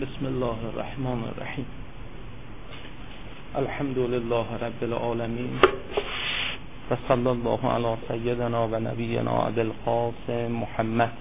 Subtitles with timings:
[0.00, 1.64] بسم الله الرحمن الرحیم.
[3.54, 5.58] الحمد لله رب العالمین
[6.90, 11.12] و صلی الله علی سیدنا و نبینا ابی القاسم محمد.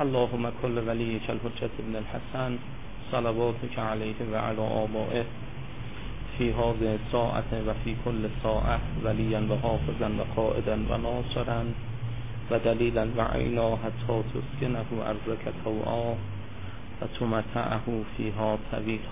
[0.00, 2.58] اللهم كل وليك الحجة ابن الحسن
[3.12, 5.24] صلواتك عليه وعلى آبائه.
[6.38, 10.08] في هذه الساعة وفي كل ساعة وليا وحافظا
[12.50, 16.16] وقائدا وناصرا ودليلا وعينا حتى تسكنه أرضك طوعا
[17.02, 17.86] وتمتعه
[18.16, 19.10] فيها طويلا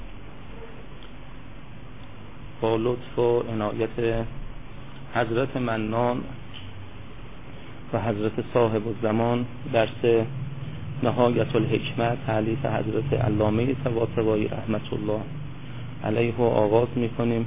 [2.62, 4.24] با لطف و عنایت
[5.14, 6.20] حضرت منان
[7.95, 10.27] و حضرت صاحب الزمان درس
[11.02, 15.20] نهایت الحکمت تعلیف حضرت علامه طباطبایی رحمت الله
[16.05, 17.47] علیه و آغاز می‌کنیم.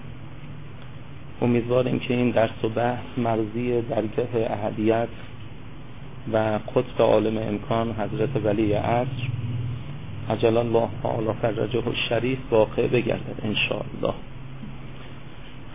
[1.41, 5.07] امیدواریم که این درس و بحث مرزی درگه اهدیت
[6.33, 9.27] و قطب عالم امکان حضرت ولی عصر.
[10.29, 14.13] عجل الله تعالی فرجه الشریف واقع بگردد انشاءالله.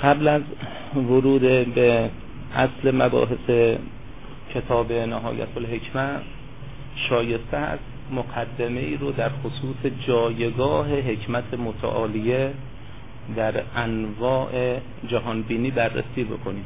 [0.03, 0.43] قبل از
[0.97, 1.41] ورود
[1.75, 2.11] به
[2.55, 3.77] اصل مباحث
[4.55, 6.23] کتاب نهایت الحکمت
[7.09, 12.53] شایسته است مقدمه ای رو در خصوص جایگاه حکمت متعالیه
[13.37, 16.65] در انواع جهانبینی بررسی بکنیم.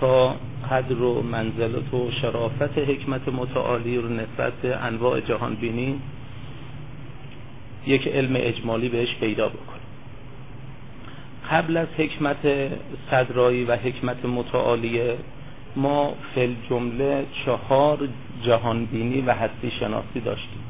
[0.00, 0.34] تا
[0.70, 6.00] قدر و منزلت و شرافت حکمت متعالی رو نسبت به انواع جهانبینی
[7.86, 9.78] یک علم اجمالی بهش پیدا بکنیم
[11.50, 12.70] قبل از حکمت
[13.10, 15.16] صدرایی و حکمت متعالیه
[15.76, 18.08] ما فل جمله چهار
[18.42, 20.62] جهانبینی و هستی شناسی داشتیم.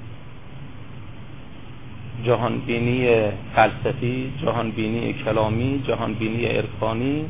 [2.24, 3.08] جهانبینی
[3.54, 7.24] فلسفی جهانبینی کلامی جهانبینی عرفانی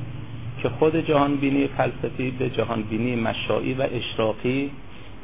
[0.63, 4.71] که خود جهانبینی فلسفی به جهانبینی مشاعی و اشراقی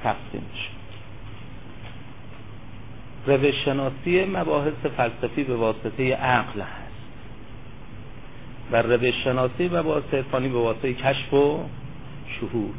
[0.02, 0.84] تقسیم شد
[3.26, 6.94] روش شناسی مباحث فلسفی به واسطه عقل هست
[8.72, 11.64] و روش شناسی مباحث عرفانی به واسطه کشف و
[12.40, 12.74] شهود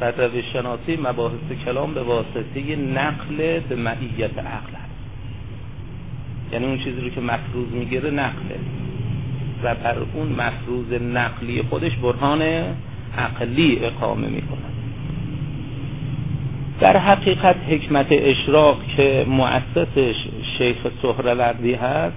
[0.00, 4.86] و روش شناسی مباحث کلام به واسطه نقل به معیت عقل هست.
[6.52, 8.60] یعنی اون چیزی رو که مفروض می‌گیره نقله.
[9.62, 12.42] و بر اون مفروض نقلی خودش برهان
[13.18, 14.76] عقلی اقامه می‌کنه
[16.80, 20.14] در حقیقت حکمت اشراق که مؤسسش
[20.58, 22.16] شیخ سهروردی هست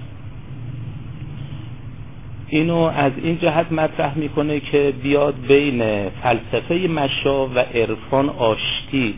[2.48, 9.14] اینو از این جهت مطرح می‌کنه که بیاد بین فلسفه مشا و عرفان آشتی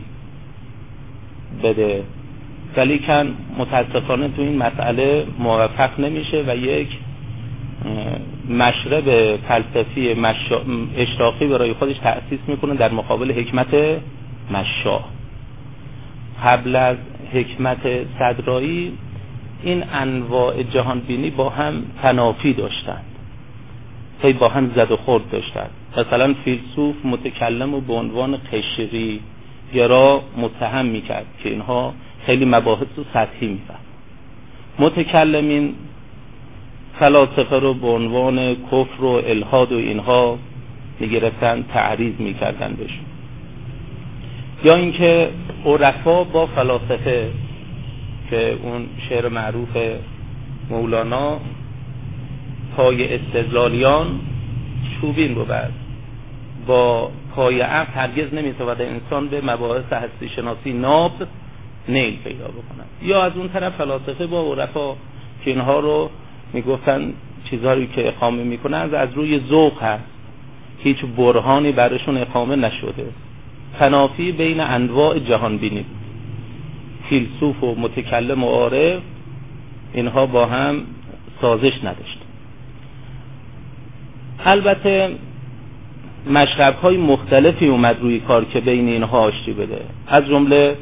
[1.63, 2.03] بده.
[2.77, 6.87] ولیکن متاسفانه تو این مسئله موفق نمیشه و یک
[8.49, 10.61] مشرب فلسفی مشا...
[10.97, 13.75] اشراقی برای خودش تأسیس می‌کنه در مقابل حکمت
[14.51, 14.99] مشا.
[16.43, 16.97] قبل از
[17.33, 17.79] حکمت
[18.19, 18.97] صدرایی
[19.63, 23.05] این انواع جهانبینی با هم تنافی داشتند.
[24.21, 25.69] هی با هم زد و خورد داشتند.
[25.97, 29.19] مثلا فیلسوف متکلم و به عنوان قشری
[29.73, 31.93] گرا متهم می‌کرد که اینها
[32.25, 33.79] خیلی مباحث رو سطحی میفهم
[34.79, 35.75] متکلمین
[36.99, 40.39] فلاسفه رو به عنوان کفر و الهاد و اینها
[40.99, 43.05] می‌گرفتن تعریض می‌کردن بهشون.
[44.63, 45.29] یا اینکه
[45.65, 47.31] عرفا با فلاسفه
[48.29, 49.77] که اون شعر معروف
[50.69, 51.39] مولانا
[52.77, 54.19] پای استدلالیان
[55.01, 55.53] چوبین بود
[56.67, 61.11] با پای عقل هرگز نمی‌تواند انسان به مباحث هستی شناسی ناب
[61.89, 64.91] نیل پیدا بکنن یا از اون طرف فلاسفه با عرفا
[65.45, 66.09] که اینها رو
[66.53, 67.13] می‌گفتن
[67.49, 70.03] چیزهایی که اقامه می‌کنن از روی ذوق هست.
[70.79, 73.05] هیچ برهانی برشون اقامه نشده.
[73.79, 75.85] تنافی بین انواع جهان بینی
[77.09, 79.01] فیلسوف و متکلم و عارف
[79.93, 80.81] اینها با هم
[81.41, 82.17] سازش نداشت.
[84.45, 85.09] البته
[86.29, 89.81] مشرب های مختلفی اومد روی کار که بین اینها آشتی بده.
[90.07, 90.77] از جمله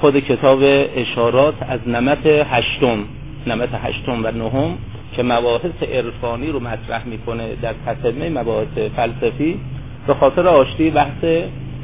[0.00, 2.98] خود کتاب اشارات از نمت هشتم
[3.46, 4.78] نمت هشتم و نهم.
[5.12, 9.60] که مباحث عرفانی رو مطرح می‌کنه در تتمه مباحث فلسفی
[10.06, 11.24] به خاطر آشتی بحث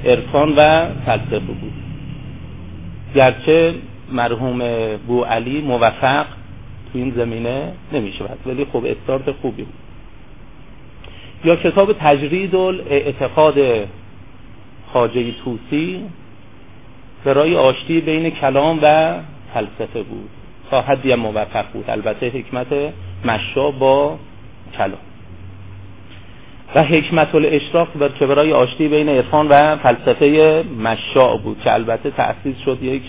[0.04, 1.72] عرفان و فلسفه بود.
[3.14, 3.74] گرچه
[4.12, 4.62] مرحوم
[5.06, 6.26] بو علی موفق
[6.92, 9.74] تو این زمینه نمیشه ولی خب استارت خوبی بود.
[11.44, 12.54] یا کتاب تجرید
[12.90, 13.58] اعتقاد
[14.92, 16.00] خاجه توسی
[17.24, 19.14] برای آشتی بین کلام و
[19.54, 20.30] فلسفه بود.
[20.70, 21.90] تا حدی موفق بود.
[21.90, 22.66] البته حکمت
[23.24, 24.18] مشا با
[24.76, 24.98] کلام.
[26.74, 32.10] و حکمت الاشراق بر که برای آشتی بین عرفان و فلسفه مشاع بود که البته
[32.10, 33.02] تأسیس شد یک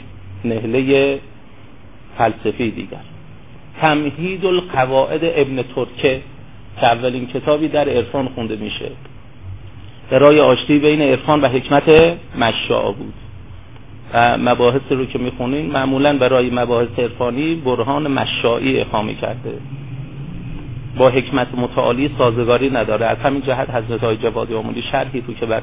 [0.45, 1.19] نهله
[2.17, 2.97] فلسفی دیگر.
[3.81, 6.21] تمهید القواعد ابن ترکه
[6.79, 8.91] که اولین کتابی در عرفان خونده میشه.
[10.11, 13.13] برای آشتی بین عرفان و حکمت مشاع بود.
[14.13, 19.57] و مباحث رو که می‌خونین معمولا برای مباحث عرفانی برهان مشاعی اقامه کرده.
[20.97, 23.05] با حکمت متعالی سازگاری نداره.
[23.05, 25.61] از همین جهت حضرت های جوادی آمولی شرحی رو که بر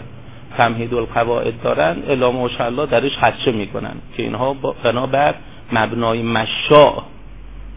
[0.57, 2.49] تمهید القواعد دارن اعلام و
[2.87, 5.35] درش خدشه می‌کنن که اینها بنا بر
[5.73, 7.03] مبنای مشاع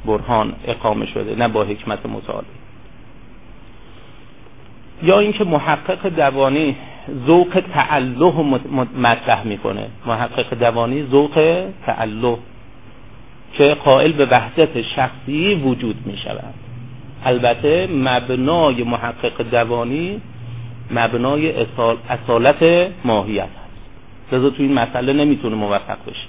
[0.05, 2.47] برهان اقامه شده نه با حکمت متعالی.
[5.03, 6.75] یا اینکه محقق دوانی
[7.27, 8.39] ذوق تعلق
[8.97, 9.87] مطرح می‌کنه.
[10.05, 12.39] محقق دوانی ذوق تعلق
[13.53, 16.53] که قائل به وحدت شخصی وجود می شود
[17.25, 20.21] البته مبنای محقق دوانی
[20.91, 21.51] مبنای
[22.09, 24.33] اصالت ماهیت هست.
[24.33, 26.27] لذا تو این مسئله نمی‌تونه موفق بشه.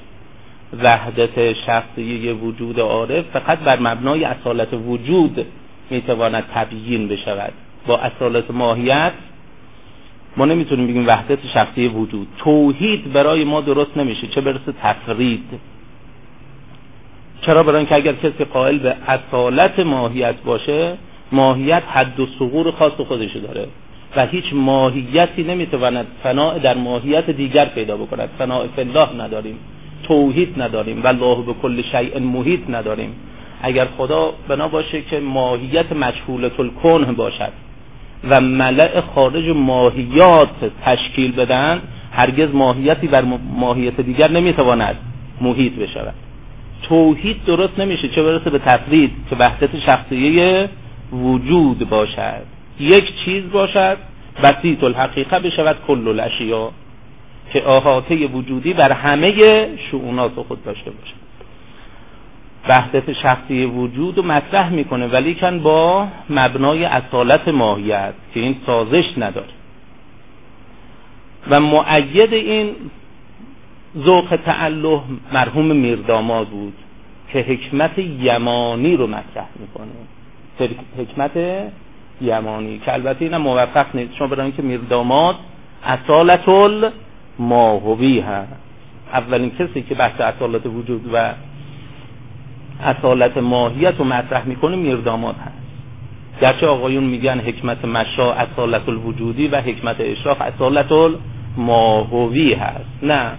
[0.82, 5.46] وحدت شخصی وجود عارف فقط بر مبنای اصالت وجود
[5.90, 7.52] می‌تواند تبیین بشود.
[7.86, 9.12] با اصالت ماهیت
[10.36, 12.26] ما نمی‌تونیم بگیم وحدت شخصی وجود.
[12.38, 14.26] توحید برای ما درست نمیشه.
[14.26, 15.44] چه برسه تفرید.
[17.40, 20.96] چرا؟ برای اینکه اگر کسی قائل به اصالت ماهیت باشه
[21.32, 23.66] ماهیت حد و سقور خاص خودش داره
[24.16, 28.28] و هیچ ماهیتی نمی‌تواند فناع در ماهیت دیگر پیدا بکند.
[28.38, 29.56] فناع الله نداریم
[30.02, 33.12] توحید نداریم و الله به کل شیء محیط نداریم.
[33.62, 37.52] اگر خدا بنا باشه که ماهیت مجهولت الکن باشد
[38.30, 40.48] و ملع خارج ماهیات
[40.84, 41.82] تشکیل بدن
[42.12, 43.24] هرگز ماهیتی بر
[43.56, 44.96] ماهیت دیگر نمی‌تواند
[45.40, 46.14] محیط بشود.
[46.82, 50.68] توحید درست نمیشه چه برسه به تفرید که وحدت شخصیه
[51.12, 52.42] وجود باشد.
[52.80, 53.96] یک چیز باشد
[54.42, 56.70] بسیط الحقیقه بشود کل الاشیا
[57.52, 61.20] که آهاته وجودی بر همه شعونات خود داشته باشد.
[62.68, 69.04] وحدت شخصی وجود رو مطرح می‌کنه ولی کن با مبنای اصالت ماهیت که این سازش
[69.18, 69.46] نداره.
[71.50, 72.74] و معید این
[73.98, 75.02] ذوق تعلق
[75.32, 76.74] مرحوم میرداماد بود
[77.32, 80.74] که حکمت یمانی رو مطرح می‌کنه.
[80.98, 81.30] حکمت
[82.20, 84.16] یمانی؟ که البته اینم موفق نیست.
[84.16, 85.36] شما برای که میرداماد
[85.84, 88.52] اصالت الماهوی هست.
[89.12, 91.32] اولین کسی که بحث اصالت وجود و
[92.82, 95.60] اصالت ماهیت رو مطرح می‌کنه میرداماد هست.
[96.40, 102.90] گرچه آقایون میگن حکمت مشا اصالت الوجودی و حکمت اشراف اصالت الماهوی هست.
[103.02, 103.32] نه.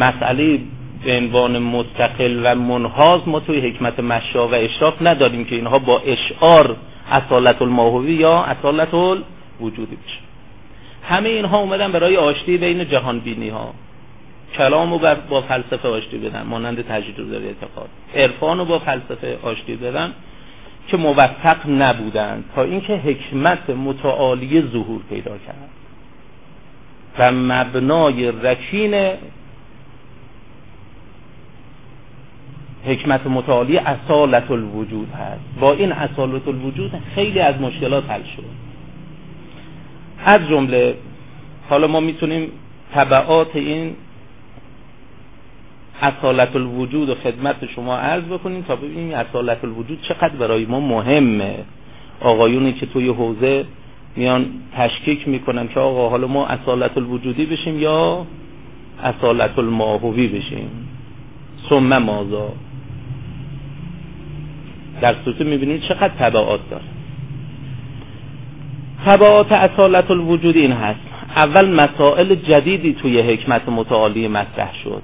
[0.00, 0.58] مسئله
[1.04, 5.98] به عنوان مستقل و منحاز ما توی حکمت مشا و اشراف نداریم که اینها با
[6.00, 6.76] اشعار
[7.10, 10.18] اصالت الماهوی یا اصالت الوجودی بشه.
[11.02, 13.74] همه اینها اومدن برای آشتی بین جهان بینی ها
[14.54, 17.88] کلام رو با فلسفه آشتی بدن مانند تجدید اعتقاد.
[18.14, 20.12] عرفان رو با فلسفه آشتی بدن
[20.88, 25.68] که موفق نبودند تا اینکه حکمت متعالی ظهور پیدا کرد.
[27.18, 29.10] و مبنای رکین
[32.84, 35.60] حکمت متعالی اصالت الوجود هست.
[35.60, 38.44] با این اصالت الوجود خیلی از مشکلات حل شد.
[40.24, 40.94] از جمله
[41.70, 42.48] حالا ما می‌تونیم
[42.94, 43.94] طبعات این
[46.02, 51.54] اصالت الوجود و خدمت شما عرض بکنیم تا ببینیم اصالت الوجود چقدر برای ما مهمه.
[52.20, 53.64] آقایونی که توی حوزه
[54.16, 58.26] میان تشکیک می‌کنن که آقا حالا ما اصالت الوجودی بشیم یا
[59.02, 60.88] اصالت الماهوی بشیم؟
[61.68, 62.52] ثم مازا
[65.02, 66.84] در صورت می‌بینید چقدر تبعات داره.
[69.04, 71.00] تبعات اصالت الوجود این هست.
[71.36, 75.02] اول مسائل جدیدی توی حکمت متعالی مطرح شد.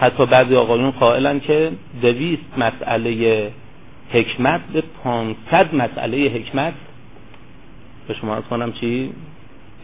[0.00, 3.50] حتی بعضی آقایون قائلن که دویست مسئله
[4.10, 6.74] حکمت به پانصد مسئله حکمت
[8.08, 9.12] به شما از کنم چی؟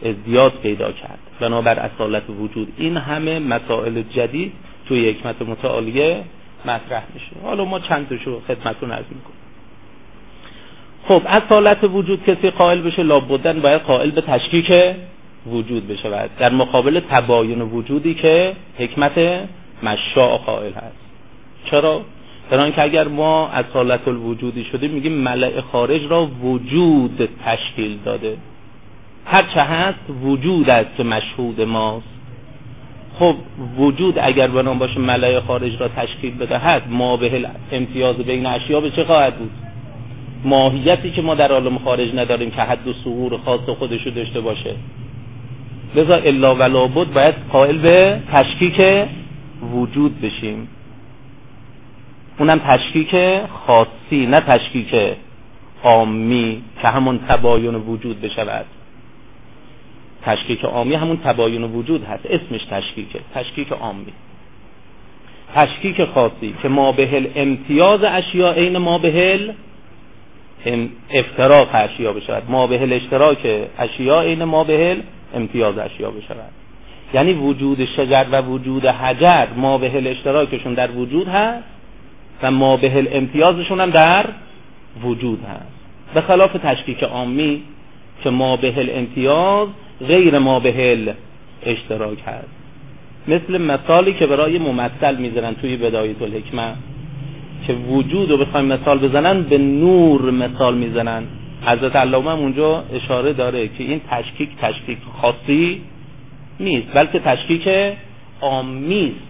[0.05, 1.19] ازدیاد پیدا کرد.
[1.39, 4.53] بنابر اصالت وجود این همه مسائل جدید
[4.87, 6.23] توی حکمت متعالیه
[6.65, 7.31] مطرح میشه.
[7.43, 9.39] حالا ما چند تاشو خدمتون عرض می‌کنیم
[11.07, 14.73] خب اصالت وجود کسی قائل بشه لابدن باید قائل به تشکیک
[15.47, 19.47] وجود بشه در مقابل تباین وجودی که حکمت
[19.83, 20.95] مشاع قائل هست.
[21.65, 22.01] چرا؟
[22.49, 28.37] برای که اگر ما از حالت الوجودی شده میگیم ملع خارج را وجود تشکیل داده.
[29.25, 32.18] هر چه هست وجود است که مشهود ماست.
[33.19, 33.35] خب
[33.77, 38.89] وجود اگر بنا باشه ملع خارج را تشکیل بدهد ما به امتیاز بین اشیا به
[38.89, 39.51] چه خواهد بود؟
[40.43, 44.75] ماهیتی که ما در عالم خارج نداریم که حد و سهور خاص خودشو داشته باشه.
[45.95, 48.81] لذا الا ولا بود باید قائل به تشکیک
[49.73, 50.67] وجود بشیم.
[52.39, 53.15] اونم تشکیک
[53.67, 54.95] خاصی نه تشکیک
[55.83, 58.65] عامی که همون تباین وجود بشود.
[60.25, 62.25] تشکیک عامی همون تباین وجود هست.
[62.25, 64.13] اسمش تشکیکه تشکیک عامی.
[65.55, 69.51] تشکیک خاصی که ما بهل امتیاز اشیاء عین ما بهل
[71.11, 72.43] افتراق اشیاء بشود.
[72.47, 75.01] ما بهل اشتراک اشیاء عین ما بهل
[75.35, 76.51] امتیاز اشیاء بشود.
[77.13, 81.63] یعنی وجود شجر و وجود حجر ما بهل اشتراکشون در وجود هست
[82.43, 84.25] و ما بهل امتیازشون هم در
[85.03, 85.79] وجود هست.
[86.13, 87.63] به خلاف تشکیک عامی
[88.23, 89.67] که ما بهل امتیاز
[90.07, 91.13] غیر ما بهل
[91.63, 92.47] اشتراک هست.
[93.27, 96.73] مثل مثالی که برای ممثل می‌زنن توی بدایت الحکمه
[97.67, 101.23] که وجود رو بخوایم مثال بزنن به نور مثال می‌زنن.
[101.65, 105.81] حضرت علامه اونجا اشاره داره که این تشکیک تشکیک خاصی
[106.59, 107.69] نیست بلکه تشکیک
[108.41, 109.29] عامی است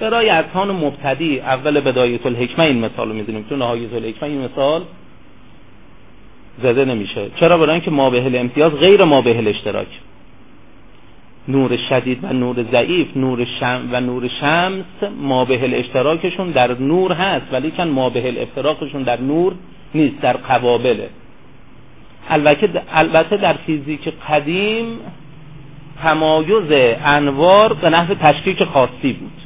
[0.00, 3.46] برای اذهان مبتدی اول بدایت الحکمه این مثال رو می‌زنیم.
[3.48, 4.82] تو نهایت الحکمه این مثال
[6.62, 7.30] زده نمیشه.
[7.36, 9.86] چرا؟ برای اینکه ما به امتیاز غیر ما به اشتراک.
[11.48, 17.12] نور شدید و نور ضعیف نور شم و نور شمس ما به اشتراکشون در نور
[17.12, 19.54] هست ولی کن ما به افتراقشون در نور
[19.94, 21.08] نیست در قوابله.
[22.30, 24.86] البته البته در فیزیک قدیم
[26.02, 29.40] تمایز انوار به نحو تشکیک خاصی بود.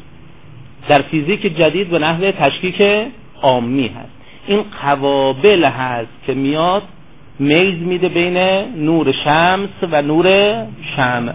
[0.88, 2.82] در فیزیک جدید به نحو تشکیک
[3.42, 4.12] عامی هست.
[4.46, 6.82] این قوابل هست که میاد
[7.38, 8.36] میز میده بین
[8.84, 10.26] نور شمس و نور
[10.96, 11.32] شمع.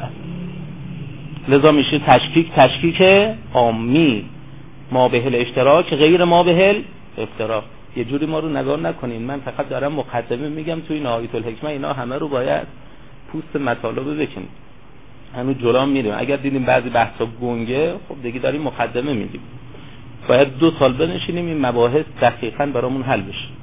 [1.48, 3.01] لذا میشه تشکیک تشکیک
[3.53, 4.25] عامی.
[4.91, 6.81] ما بهل اشتراک غیر ما بهل
[7.17, 7.63] افتراق.
[7.96, 9.22] یه جوری ما رو نگاه نکنین.
[9.22, 11.70] من فقط دارم مقدمه میگم توی نهایت الحکمه.
[11.70, 12.67] اینا همه رو باید
[13.31, 14.48] پوست مطالب بکنیم
[15.36, 16.13] هنوز جلام میریم.
[16.17, 19.41] اگر دیدیم بعضی بحثا گنگه خب دیگه داریم مقدمه میدیم
[20.27, 23.61] باید دو سال بنشینیم این مباحث دقیقا برامون حل بشه.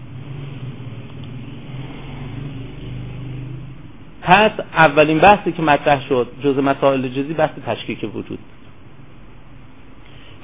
[4.28, 8.38] پس اولین بحثی که مطرح شد جز مسائل جدی بحث تشکیک وجود.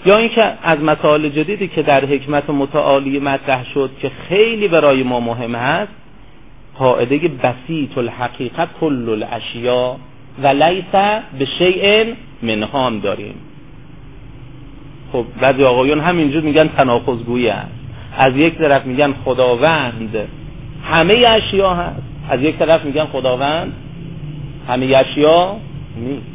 [0.07, 5.21] یا اینکه از مسائل جدیدی که در حکمت متعالی مطرح شد که خیلی برای ما
[5.21, 5.93] مهم هست
[6.79, 9.97] قاعده بسیط الحقیقت کل الاشیا
[10.43, 10.93] و لیس
[11.39, 13.35] به شیء منهام داریم.
[15.13, 17.69] خب بعضی آقایون همینجور میگن تناقضگویی هست
[18.19, 20.29] از یک طرف میگن خداوند
[20.85, 22.14] همه اشیا هست.
[22.29, 23.73] از یک طرف میگن خداوند
[24.69, 25.57] همه اشیا
[25.97, 26.27] نیست.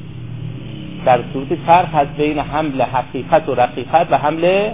[1.05, 4.69] در صورت فرق هست بین حمل حقیقت و رقیقت و حمل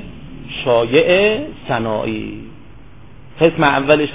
[0.66, 2.42] شایع صناعی.
[3.42, 4.10] قسم اولش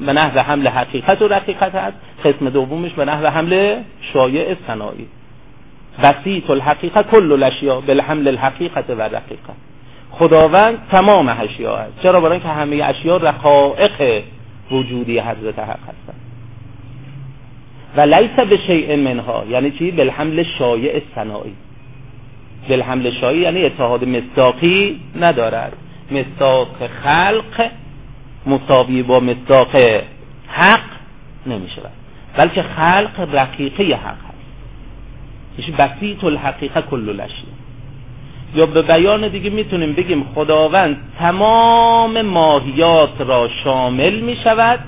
[0.00, 3.76] به نحو حمل حقیقت و رقیقت هست قسم دومش به نحو حمل
[4.12, 5.06] شایع صناعی.
[6.02, 9.56] بسیط الحقیقت کل الاشیاء بالحمل الحقیقت و رقیقت.
[10.10, 14.22] خداوند تمام اشیاء است چرا؟ برای اینکه همه اشیاء رقائق
[14.70, 16.17] وجودی حضرت حق هستند
[17.96, 21.54] و لیس به شیء منها یعنی چی؟ بالحمل شایع صناعی.
[22.68, 25.72] بالحمل شایع یعنی اتحاد مصداقی ندارد.
[26.10, 26.68] مصداق
[27.04, 27.70] خلق
[28.46, 29.76] مساوی با مصداق
[30.48, 30.80] حق
[31.46, 31.90] نمی شود
[32.36, 34.38] بلکه خلق رقیقه حق هست.
[35.56, 37.52] میشه بسیط الحقیقه کل الاشیاء.
[38.54, 44.80] یا به بیان دیگه می‌تونیم بگیم خداوند تمام ماهیات را شامل می شود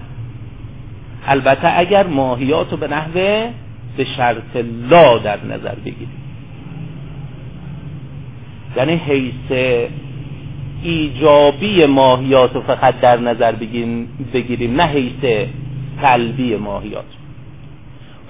[1.27, 3.51] البته اگر ماهیات رو به نحوه
[3.97, 4.57] به شرط
[4.91, 6.21] لا در نظر بگیریم.
[8.77, 9.79] یعنی حیث
[10.83, 13.53] ایجابی ماهیات رو فقط در نظر
[14.33, 15.49] بگیریم نه حیث
[16.03, 17.05] قلبی ماهیات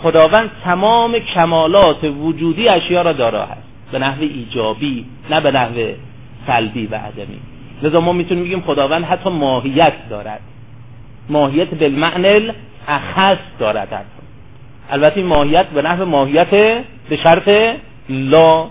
[0.03, 3.63] خداوند تمام کمالات وجودی اشیا را دارا هست.
[3.93, 5.75] به نحو ایجابی نه به نحو
[6.47, 7.39] سلبی و عدمی.
[7.83, 10.41] لذا ما می‌تونیم بگیم خداوند حتی ماهیت دارد.
[11.29, 12.53] ماهیت بالمعنى
[12.89, 14.05] اخص دارد.
[14.91, 16.51] البته این ماهیت به نحو ماهیت
[17.09, 17.77] به شرط
[18.09, 18.67] لا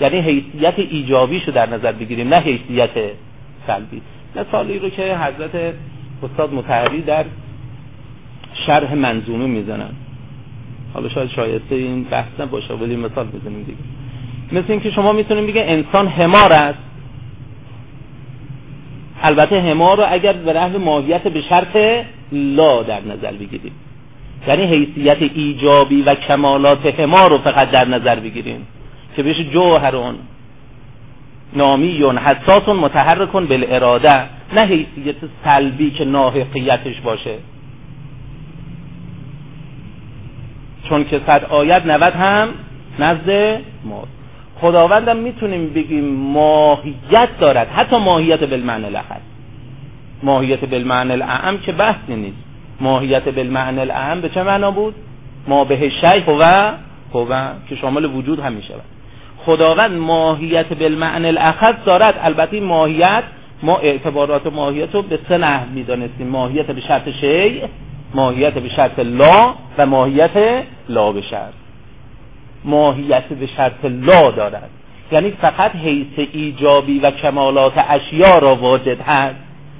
[0.00, 2.90] یعنی حیثیت ایجابی شو در نظر بگیریم نه حیثیت
[3.66, 4.02] سلبی.
[4.36, 5.74] مثالی رو که حضرت
[6.22, 7.24] استاد متحری در
[8.66, 9.90] شرح منظومه می‌زنن.
[10.94, 13.78] حالا شاید شایسته این بحث نباشه ولی مثال بزنیم دیگه.
[14.52, 16.78] مثل اینکه شما می‌تونیم بگه انسان همار است.
[19.22, 21.76] البته همار رو اگر به نحو ماهیت به شرط
[22.32, 23.72] لا در نظر بگیریم.
[24.48, 28.66] یعنی حیثیت ایجابی و کمالات همار رو فقط در نظر بگیریم.
[29.16, 30.14] که بهش جوهرون
[31.52, 34.22] نامیون حساسون متحرکون بالاراده.
[34.54, 37.34] نه حیثیت سلبی که ناحقیتش باشه.
[40.88, 42.48] چون که صد آیت نود هم
[42.98, 44.04] نزد ما
[44.60, 47.68] خداوندم می‌تونیم بگیم ماهیت دارد.
[47.68, 49.20] حتی ماهیت بالمعنی الاخر.
[50.22, 52.36] ماهیت بالمعنی الاعم که بحثی نیست.
[52.80, 54.94] ماهیت بالمعنی الاعم به چه معنا بود؟
[55.48, 56.72] ما به شیء و
[57.14, 57.34] هو
[57.68, 58.74] که شامل وجود هم میشه
[59.46, 62.14] خداوند ماهیت بالمعنی الاخر دارد.
[62.22, 63.24] البته ماهیت
[63.62, 66.26] ما اعتبارات ماهیت رو به سه نحو می‌دانستیم.
[66.26, 67.64] ماهیت به شرط شیء
[68.14, 71.52] ماهیت به شرط لا و ماهیت لا به شرط.
[72.64, 74.70] ماهیت به شرط لا دارد.
[75.12, 79.36] یعنی فقط حیث ایجابی و کمالات اشیا را واجد هست.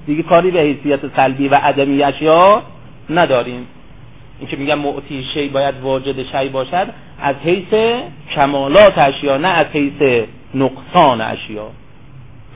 [0.07, 2.63] دیگه کاری به حیثیت سلبی و عدمی اشیا
[3.11, 3.67] نداریم.
[4.39, 6.87] این که میگم معطی شی باید واجد شی باشد
[7.23, 7.99] از حیث
[8.35, 11.71] کمالات اشیا نه از حیث نقصان اشیا.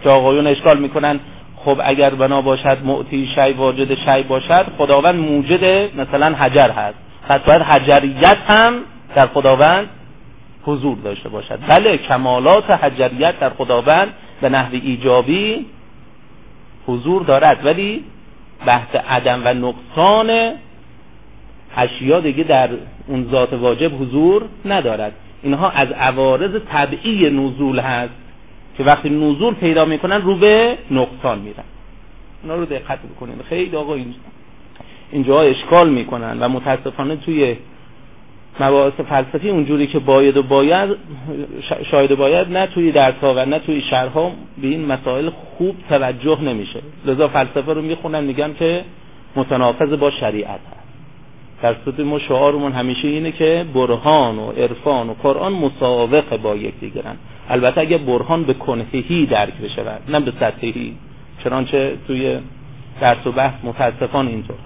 [0.03, 1.21] که آقایون اشکال می‌کنن
[1.57, 6.97] خب اگر بنا باشد معطی شی واجد شی باشد خداوند موجد مثلا حجر هست.
[7.29, 8.75] پس باید حجریت هم
[9.15, 9.89] در خداوند
[10.63, 11.59] حضور داشته باشد.
[11.69, 14.09] بله کمالات حجریت در خداوند
[14.41, 15.67] به نحو ایجابی
[16.87, 18.05] حضور دارد ولی
[18.67, 20.53] بحث عدم و نقصان
[21.77, 22.69] اشیا دیگه در
[23.07, 25.13] اون ذات واجب حضور ندارد.
[25.43, 28.15] اینها از عوارض طبعی نزول هست
[28.77, 31.65] که وقتی نزول پیدا می‌کنن رو به نقصان میرن.
[32.43, 33.43] اونا رو دقت بکنید.
[33.43, 33.97] خیلی آقا
[35.13, 37.57] اینجا اشکال می‌کنن و متاسفانه توی
[38.61, 40.97] مباحث فلسفی اونجوری که باید و باید
[41.91, 46.41] شاید و باید نه توی درسها و نه توی شرها به این مسائل خوب توجه
[46.41, 46.81] نمیشه.
[47.07, 48.85] لذا فلسفه رو می‌خونن میگن که
[49.37, 50.81] متناقض با شریعت هست.
[51.63, 57.17] در صورت ما شعارمون همیشه اینه که برهان و عرفان و قرآن مساوق با یکدیگرن
[57.49, 60.97] البته اگه برهان به کنهی درک بشه نه به سطحی
[61.45, 62.39] چنانچه توی
[63.01, 64.57] درس و بحث متاسفان اینطور.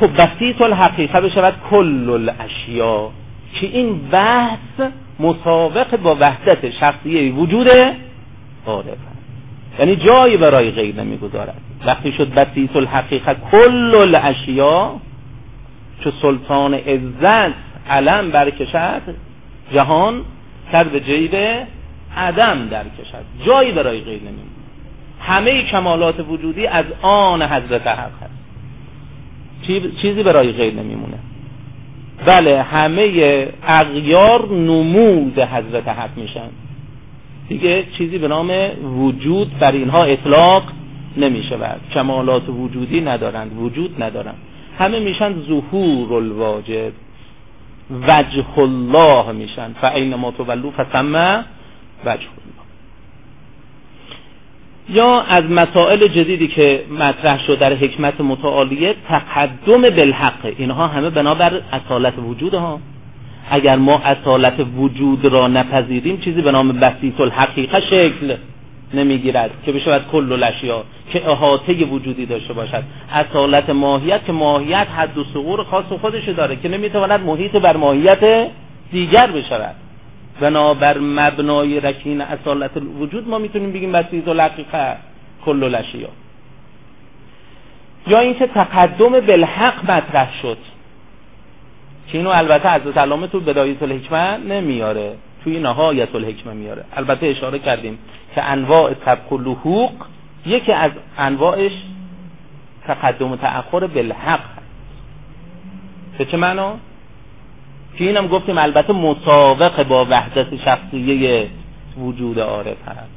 [0.00, 3.10] خب بسیط الحقیقه بشود کل الاشیا
[3.54, 7.68] که این بحث مسابق با وحدت شخصیه وجود
[8.66, 8.98] عارف
[9.78, 11.60] یعنی جایی برای غیر نمی‌گذارد.
[11.86, 15.00] وقتی شد بسیط الحقیقه کل الاشیا
[16.04, 17.54] چو سلطان عزت
[17.90, 19.02] علم برکشد
[19.72, 20.22] جهان
[20.72, 21.36] کرد به جیب
[22.16, 24.56] عدم در کشد جایی برای غیر نمی‌گذارد.
[25.20, 28.45] همه کمالات وجودی از آن حضرت حق هست
[30.02, 31.18] چیزی برای غیر نمیمونه.
[32.26, 36.48] بله همه اغیار نمود حضرت حق میشن.
[37.48, 38.50] دیگه چیزی به نام
[38.98, 40.62] وجود بر اینها اطلاق
[41.16, 41.64] نمیشه و
[41.94, 44.36] کمالات وجودی ندارند وجود ندارند.
[44.78, 46.92] همه میشن ظهور الواجب.
[48.08, 49.72] وجه الله میشن.
[49.80, 51.44] فعین تولو فسمه
[52.06, 52.26] وجه.
[54.88, 60.52] یا از مسائل جدیدی که مطرح شد در حکمت متعالیه تقدم بالحق.
[60.58, 62.80] اینها همه بنابر اصالت وجود ها.
[63.50, 68.36] اگر ما اصالت وجود را نپذیریم چیزی به نام بسیط الحقیقه شکل
[68.94, 72.82] نمی‌گیرد که بشود کل الاشیا که احاطه وجودی داشته باشد.
[73.12, 78.48] اصالت ماهیت که ماهیت حد و سقور خاص خودش داره که نمی‌تواند محیط بر ماهیت
[78.92, 79.74] دیگر بشود.
[80.40, 84.96] بنابر مبنای رکین اصالت وجود ما می‌تونیم بگیم بسیط الحقیقه
[85.44, 86.08] کل الاشیا
[88.06, 90.58] یا اینکه تقدم بالحق مطرح شد.
[92.08, 95.16] که اینو البته از علامه تو بدایت الحکمه نمیاره.
[95.44, 96.84] توی نهایت الحکمه میاره.
[96.96, 97.98] البته اشاره کردیم
[98.34, 99.92] که انواع سبق و لحوق
[100.46, 101.72] یکی از انواعش
[102.86, 104.66] تقدم و تأخر بالحق هست
[106.18, 106.76] به چه معنا؟
[107.98, 111.48] که اینم گفتیم البته مسابق با وحدت شخصیه
[111.98, 113.16] وجود عارف هست.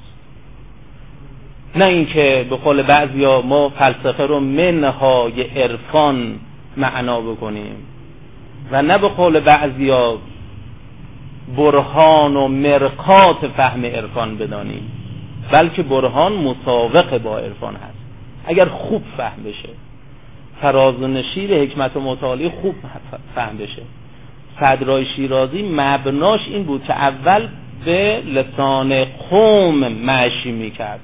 [1.75, 6.39] نه اینکه به قول بعضیا ما فلسفه رو منهای عرفان
[6.77, 7.75] معنا بکنیم
[8.71, 10.17] و نه به قول بعضیا
[11.57, 14.91] برهان و مرقات فهم عرفان بدانیم
[15.51, 17.99] بلکه برهان مسابق با عرفان هست.
[18.45, 19.69] اگر خوب فهم بشه
[20.61, 22.15] فراز و نشیر حکمت و
[22.61, 22.75] خوب
[23.35, 23.81] فهم بشه.
[24.59, 27.47] صدرای شیرازی مبناش این بود که اول
[27.85, 30.99] به لسان قوم معشی می‌کرد.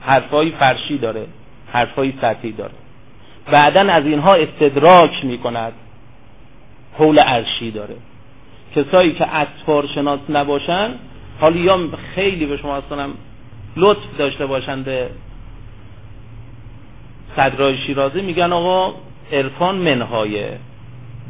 [0.00, 1.26] حرفای فرشی داره
[1.72, 2.72] حرفای سطحی داره.
[3.50, 5.72] بعدا از اینها استدراک می‌کند.
[6.98, 7.96] حول عرشی داره.
[8.76, 10.90] کسایی که اطفار شناس نباشن
[11.40, 11.78] حالا یا
[12.14, 13.08] خیلی به شما اصلا
[13.76, 15.10] لطف داشته باشند به
[17.36, 18.94] صدرای شیرازی میگن آقا
[19.32, 20.44] عرفان منهای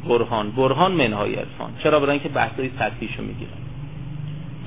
[0.09, 1.71] برهان برهان منهای عرفان.
[1.83, 3.51] چرا؟ برای اینکه بحثای سطحیشو می‌گیرن.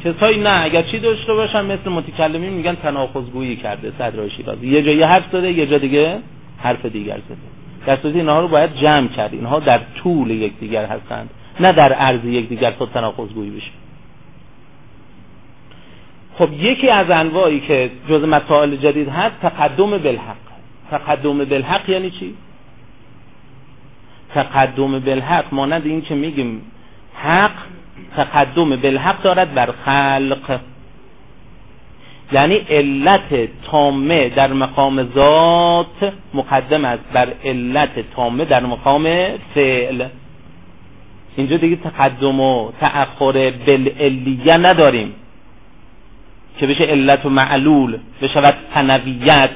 [0.03, 5.03] کسایی نه اگر چی داشته باشن مثل متکلمی میگن تناقضگویی کرده صدر شیرازی یه جایی
[5.03, 6.19] حرف زده یه جا دیگه
[6.57, 7.37] حرف دیگر زده.
[7.85, 9.33] در صورتی اینها رو باید جمع کرد.
[9.33, 13.71] اینها در طول یکدیگر هستند نه در عرض یکدیگر تا تناقضگویی بشه.
[16.37, 20.35] خب یکی از انواعی که جز مسائل جدید هست تقدم بالحق.
[20.91, 22.35] تقدم بالحق یعنی چی؟
[24.35, 26.61] تقدم بالحق مانند این که میگیم
[27.15, 27.51] حق
[28.15, 30.59] تقدم بالحق دارد بر خلق.
[32.31, 39.03] یعنی علت تامه در مقام ذات مقدم است بر علت تامه در مقام
[39.55, 40.05] فعل.
[41.37, 45.15] اینجا دیگه تقدم و تأخر بالعلیه نداریم
[46.57, 49.49] که بشه علت و معلول بشود تنویت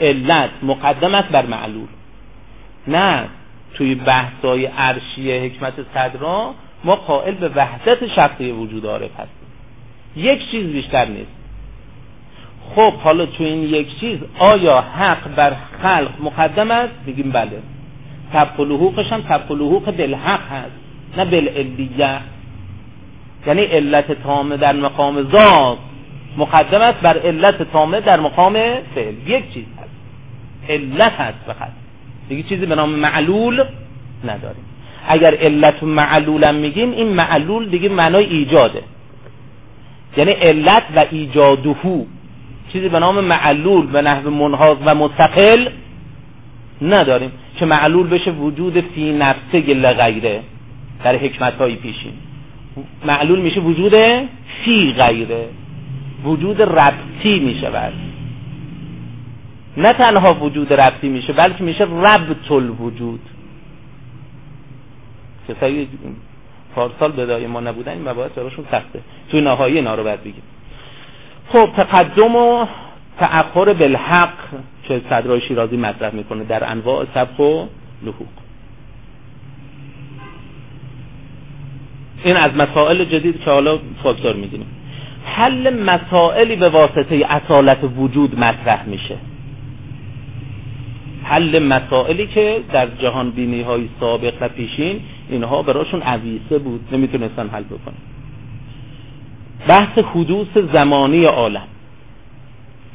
[0.00, 1.88] علت مقدم است بر معلول.
[2.88, 3.24] نه
[3.76, 9.46] توی بحثای عرشی حکمت صدرا ما قائل به وحدت شخصی وجود عارف هستیم.
[10.16, 11.30] یک چیز بیشتر نیست.
[12.74, 17.62] خب حالا تو این یک چیز آیا حق بر خلق مقدم است؟ بگیم بله.
[18.32, 20.70] طبق لحوقش هم طبق لحوق بالحق هست
[21.16, 22.20] نه بالعلیه.
[23.46, 25.78] یعنی علت تامه در مقام ذات
[26.36, 28.52] مقدم است بر علت تامه در مقام
[28.94, 29.14] فعل.
[29.26, 29.90] یک چیز هست.
[30.70, 31.85] علت هست فقط.
[32.28, 33.64] دیگه چیزی به نام معلول
[34.24, 34.64] نداریم.
[35.08, 38.82] اگر علت معلولم میگیم این معلول دیگه معنای ایجاده.
[40.16, 42.04] یعنی علت و ایجادهو
[42.72, 45.68] چیزی به نام معلول به نحو منحاز و مستقل
[46.82, 50.42] نداریم که معلول بشه وجود فی نفسه لغیره
[51.04, 52.12] در حکمت های پیشین.
[53.06, 53.94] معلول میشه وجود
[54.64, 55.48] فی غیره.
[56.24, 57.92] وجود ربطی میشه بعد
[59.76, 63.20] نه تنها وجود ربطی میشه بلکه میشه ربط الوجود.
[65.48, 65.88] کسایی
[66.74, 69.00] پارسال بدای ما نبودن این مباحث براشون سخته.
[69.30, 70.42] توی نهایی اینا رو باید بگیم.
[71.48, 72.66] خب تقدم و
[73.18, 74.32] تأخر بالحق
[74.82, 77.66] که صدرای شیرازی مطرح می‌کنه در انواع سبق و
[78.02, 78.26] لحوق
[82.24, 84.66] این از مسائل جدید که حالا فاکتور می‌دونیم
[85.24, 89.16] حل مسائلی به واسطه اصالت وجود مطرح میشه.
[91.28, 97.48] حل مسائلی که در جهان بینی های سابق و پیشین اینها براشون عویسه بود نمی‌تونستن
[97.48, 97.94] حل بکنن.
[99.68, 101.68] بحث حدوث زمانی عالم.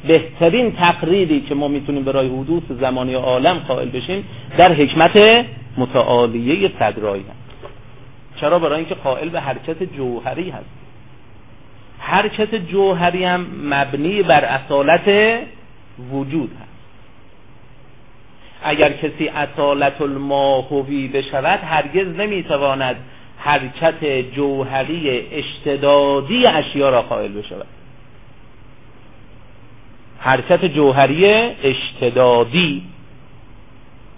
[0.06, 4.24] بهترین تقریری که ما می‌تونیم برای حدوث زمانی عالم قائل بشیم
[4.58, 7.24] در حکمت متعالیه صدرایی.
[8.36, 10.64] چرا؟ برای اینکه قائل به حرکت جوهری هست.
[11.98, 15.38] حرکت جوهری هم مبنی بر اصالت
[16.12, 16.71] وجود هست.
[18.64, 22.96] اگر کسی اصالت الماهوی بشود هرگز نمی‌تواند
[23.38, 27.66] حرکت جوهری اشتدادی اشیا را قائل بشود.
[30.18, 31.26] حرکت جوهری
[31.64, 32.82] اشتدادی.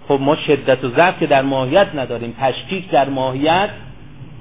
[0.07, 3.69] خب ما شدت و ضعف که در ماهیت نداریم تشکیک در ماهیت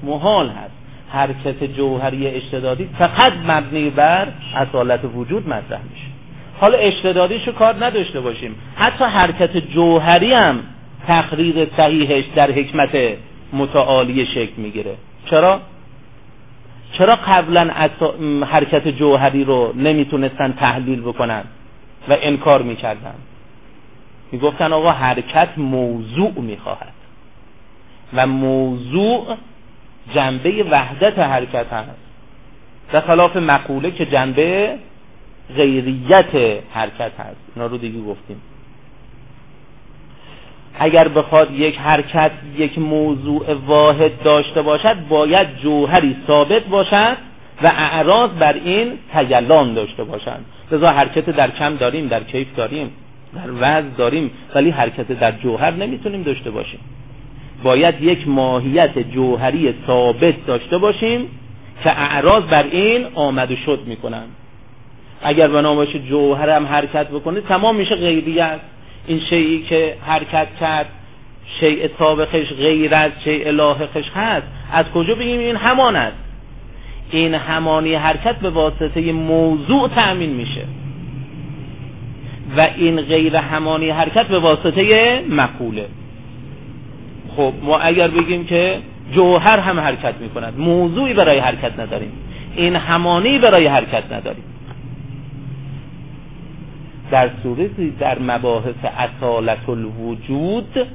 [0.02, 0.74] محال هست.
[1.08, 6.13] حرکت جوهری اشتدادی فقط مبنی بر اصالت وجود مطرح میشه.
[6.60, 8.54] حالا اشتدادیشو کار نداشته باشیم.
[8.76, 10.60] حتی حرکت جوهری هم
[11.06, 12.96] تقریر صحیحش در حکمت
[13.52, 14.94] متعالی شکل می‌گیره.
[15.26, 15.60] چرا؟
[16.92, 17.70] چرا قبلا
[18.46, 21.44] حرکت جوهری رو نمی‌تونستن تحلیل بکنن
[22.08, 23.14] و انکار می‌کردن؟
[24.32, 26.92] می‌گفتن آقا حرکت موضوع می‌خواهد.
[28.14, 29.36] و موضوع
[30.14, 31.90] جنبه وحدت حرکت هست.
[32.92, 34.78] در خلاف مقوله که جنبه
[35.56, 37.36] غیریت حرکت هست.
[37.54, 38.40] اینا رو دیگه گفتیم.
[40.78, 47.16] اگر بخواد یک حرکت یک موضوع واحد داشته باشد باید جوهری ثابت باشد
[47.62, 50.44] و اعراض بر این تیلان داشته باشند.
[50.72, 52.90] لذا حرکت در کم داریم در کیف داریم
[53.34, 56.80] در وزن داریم ولی حرکت در جوهر نمی‌تونیم داشته باشیم.
[57.62, 61.26] باید یک ماهیت جوهری ثابت داشته باشیم
[61.82, 64.24] که اعراض بر این آمد و شد می‌کنن
[65.24, 68.60] اگر بنا باشه جوهر هم حرکت بکنه تمام میشه غیریت
[69.06, 70.86] این شیعی که حرکت کرد
[71.60, 74.46] شیء سابقش غیر از شیء لاحقش هست.
[74.72, 76.16] از کجا بگیم این همان است؟
[77.10, 80.64] این همانی حرکت به واسطه موضوع تأمین میشه.
[82.56, 85.86] و این غیر همانی حرکت به واسطه مقوله.
[87.36, 88.78] خب ما اگر بگیم که
[89.12, 92.12] جوهر هم حرکت می‌کند موضوعی برای حرکت نداریم.
[92.56, 94.44] این همانی برای حرکت نداریم.
[97.14, 100.86] در صورتی در مباحث اصالت الوجود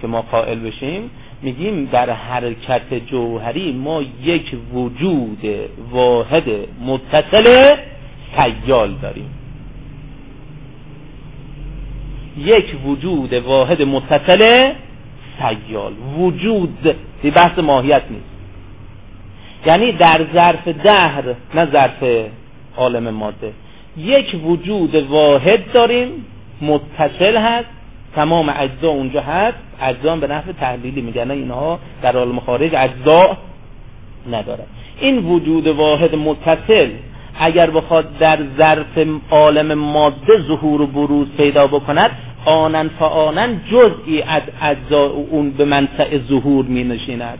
[0.00, 1.10] که ما قائل بشیم
[1.42, 5.46] میگیم در حرکت جوهری ما یک وجود
[5.90, 6.44] واحد
[6.86, 7.76] متصل
[8.36, 9.30] سیال داریم.
[12.38, 14.72] یک وجود واحد متصل
[15.38, 15.92] سیال.
[16.18, 18.24] وجود به بحث ماهیت نیست.
[19.66, 22.28] یعنی در ظرف دهر نه ظرف
[22.76, 23.52] عالم ماده.
[23.96, 26.08] یک وجود واحد داریم
[26.60, 27.68] متصل هست
[28.14, 29.56] تمام اجزا اونجا هست.
[29.80, 33.36] اجزا به نحو تحلیلی میگن اینها در عالم خارج اجزا
[34.30, 34.64] نداره
[35.00, 36.90] این وجود واحد متصل
[37.40, 42.10] اگر بخواد در ظرف عالم ماده ظهور و بروز پیدا بکند
[42.44, 47.38] آنن آنن جزئی از اجزا اون به منطع ظهور می نشیند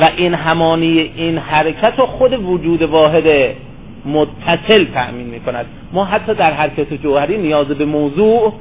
[0.00, 3.56] و این همانی این حرکت و خود وجود واحد
[4.06, 8.52] متصل تأمین می کند ما حتی در حرکت جوهری نیاز به موضوع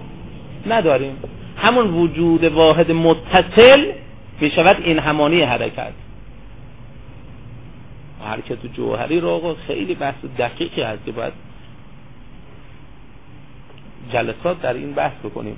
[0.67, 1.17] نداریم.
[1.57, 3.91] همون وجود واحد متصل
[4.41, 5.93] بشود این همانی حرکت.
[8.25, 11.33] حرکت جوهری رو خیلی بحث دقیقی هست که باید
[14.13, 15.57] جلسات در این بحث بکنیم.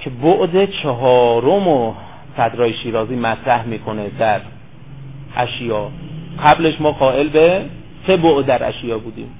[0.00, 1.94] که بعد چهارم و
[2.36, 4.40] صدرای شیرازی مطرح می‌کنه در
[5.36, 5.90] اشیا.
[6.44, 7.64] قبلش ما قائل به
[8.06, 9.34] سه بعد در اشیا بودیم.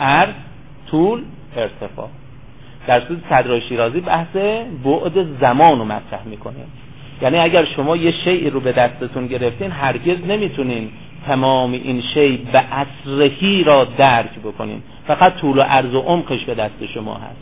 [0.00, 0.34] عرض
[0.90, 1.22] طول
[1.56, 2.08] ارتفاع.
[2.86, 4.36] در صورت صدرای شیرازی بحث
[4.84, 6.54] بعد زمان رو مطرح می‌کنه.
[7.22, 10.90] یعنی اگر شما یه شیعی رو به دستتون گرفتین هرگز نمی‌تونین
[11.26, 14.82] تمام این شی به اصرهی را درک بکنین.
[15.06, 17.36] فقط طول و عرض و عمقش به دست شما هست.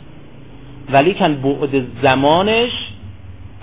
[0.91, 2.71] ولی کن بعد زمانش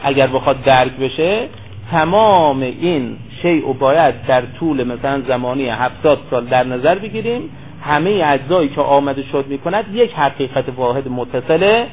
[0.04, 1.48] اگر بخواد درک بشه
[1.90, 7.50] تمام این شی و باید در طول مثلا زمانی هفتاد سال در نظر بگیریم
[7.82, 11.84] همه اجزایی که آمده شد می‌کند یک حقیقت واحد متصل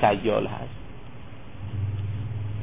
[0.00, 0.82] سیال هست.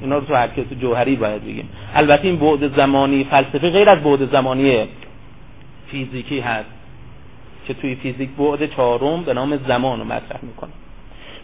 [0.01, 1.69] اینا رو تو حرکت جوهری باید بگیم.
[1.95, 4.87] البته این بعد زمانی فلسفه غیر از بعد زمانی
[5.87, 6.69] فیزیکی هست
[7.67, 10.71] که توی فیزیک بعد چهارم به نام زمان رو مطرح می‌کنه.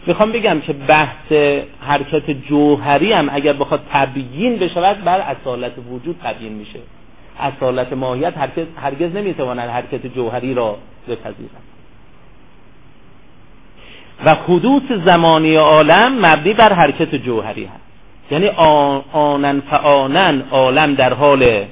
[0.06, 1.32] می‌خوام بگم که بحث
[1.80, 6.78] حرکت جوهری هم اگر بخواد تبیین بشود بر اصالت وجود تبیین میشه.
[7.40, 10.76] اصالت ماهیت هرگز, هرگز نمی‌تواند حرکت جوهری را
[11.08, 11.50] بپذیرد.
[14.24, 17.80] و حدوث زمانی عالم مبنی بر حرکت جوهری هست.
[18.30, 18.46] یعنی
[19.12, 21.64] آنن فآنن عالم در حال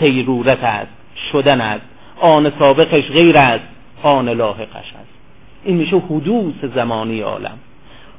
[0.00, 0.92] سیرورت است
[1.32, 1.84] شدن است.
[2.20, 3.60] آن سابقش غیر از
[4.02, 5.17] آن لاحقش است.
[5.64, 7.58] این میشه حدوث زمانی عالم.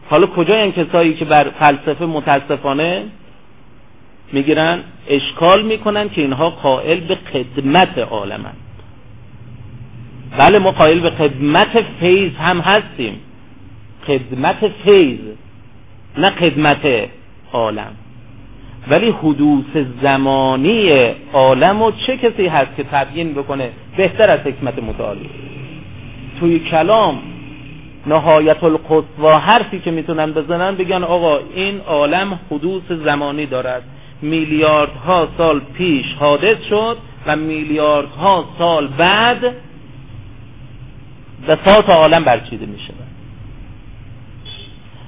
[0.10, 3.04] حالا کجا این کسایی که بر فلسفه متاسفانه
[4.32, 8.58] می‌گیرن؟ اشکال می‌کنن که اینها قائل به خدمت عالمند
[10.38, 13.20] بله ما قائل به خدمت فیض هم هستیم.
[14.08, 15.20] خدمت فیض
[16.18, 17.10] نه خدمت
[17.54, 17.92] عالم.
[18.88, 20.90] ولی حدوث زمانی
[21.34, 25.30] عالم و چه کسی هست که تبیین بکنه؟ بهتر از حکمت متعالی.
[26.40, 27.22] توی کلام
[28.10, 33.84] نهایت القصوا حرفی که می‌تونن بزنن بگن آقا این عالم حدوث زمانی دارد.
[34.22, 39.42] میلیاردها سال پیش حادث شد و میلیاردها سال بعد
[41.48, 42.94] به سات عالم برچیده میشه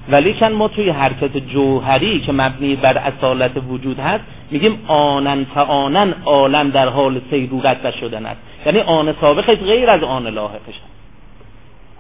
[0.10, 6.70] ولیکن ما توی حرکت جوهری که مبنی بر اصالت وجود هست میگیم آنن آنن عالم
[6.70, 11.01] در حال سیرورت و شدن است یعنی آن سابقش غیر از آن لاحقش است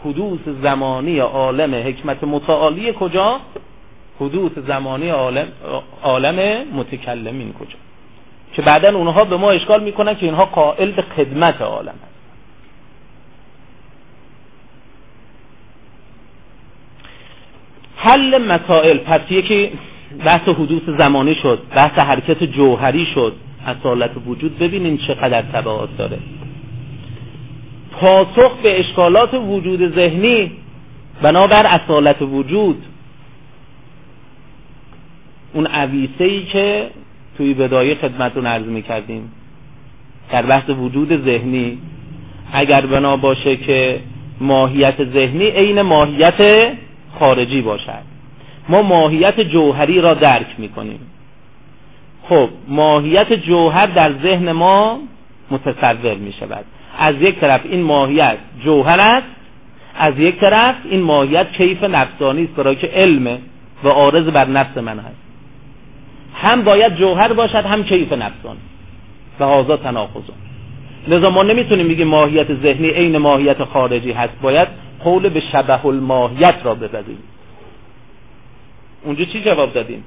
[0.05, 3.39] حدوث زمانی عالم حکمت متعالی کجا؟
[4.19, 5.47] حدوث زمانی عالم
[6.03, 7.77] عالم متکلمین کجا؟
[8.53, 12.11] که بعدا اونها به ما اشکال می‌کنن که اینها قائل به خدمت عالم هست
[17.95, 18.97] حل مسائل.
[18.97, 19.71] پس یکی
[20.25, 23.33] بحث حدوث زمانی شد بحث حرکت جوهری شد.
[23.65, 26.19] اصالت وجود ببینین چقدر تبعات داره.
[27.91, 30.51] پاسخ به اشکالات وجود ذهنی
[31.21, 32.85] بنابر اصالت وجود.
[35.53, 36.89] اون عویسه ای که
[37.37, 39.31] توی بدایه خدمتون عرض می کردیم
[40.31, 41.77] در بحث وجود ذهنی
[42.53, 43.99] اگر بنا باشه که
[44.39, 46.71] ماهیت ذهنی عین ماهیت
[47.19, 48.11] خارجی باشد.
[48.69, 50.99] ما ماهیت جوهری را درک می کنیم
[52.29, 54.99] خب ماهیت جوهر در ذهن ما
[55.51, 56.65] متصور می شود
[56.97, 59.27] از یک طرف این ماهیت جوهر است
[59.95, 63.37] از یک طرف این ماهیت کیف نفسانی است برای که علم
[63.83, 65.15] و عارض بر نفس من هست.
[66.35, 68.59] هم باید جوهر باشد هم کیف نفسانی.
[69.39, 70.35] و هازا تناقضون
[71.07, 74.33] لذا ما نمی‌تونیم بگیم ماهیت ذهنی عین ماهیت خارجی هست.
[74.41, 74.67] باید
[75.03, 77.23] قول به شبه الماهیت را بپذیریم
[79.03, 80.03] اونجا چی جواب دادیم؟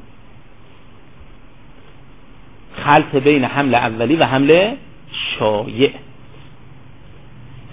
[2.77, 4.75] خلط بین حمل اولی و حمل
[5.39, 5.91] شایع.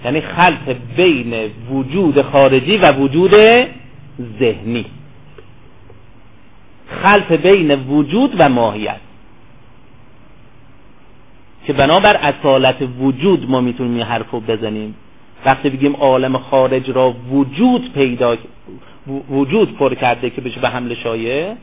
[0.04, 1.34] یعنی خلط بین
[1.70, 3.30] وجود خارجی و وجود
[4.40, 4.84] ذهنی.
[7.02, 9.00] خلط بین وجود و ماهیت.
[11.66, 14.94] که بنابر اصالت وجود ما می‌تونیم این حرف رو بزنیم.
[15.44, 18.36] وقتی بگیم عالم خارج را وجود پیدا
[19.30, 21.54] وجود پر کرده که بشه به حمل شایع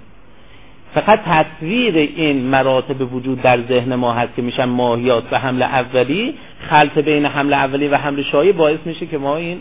[0.93, 6.33] فقط تصویر این مراتب وجود در ذهن ما هست که میشن ماهیات و حمل اولی
[6.69, 9.59] خلط بین حمل اولی و حمل شایع باعث میشه که ما این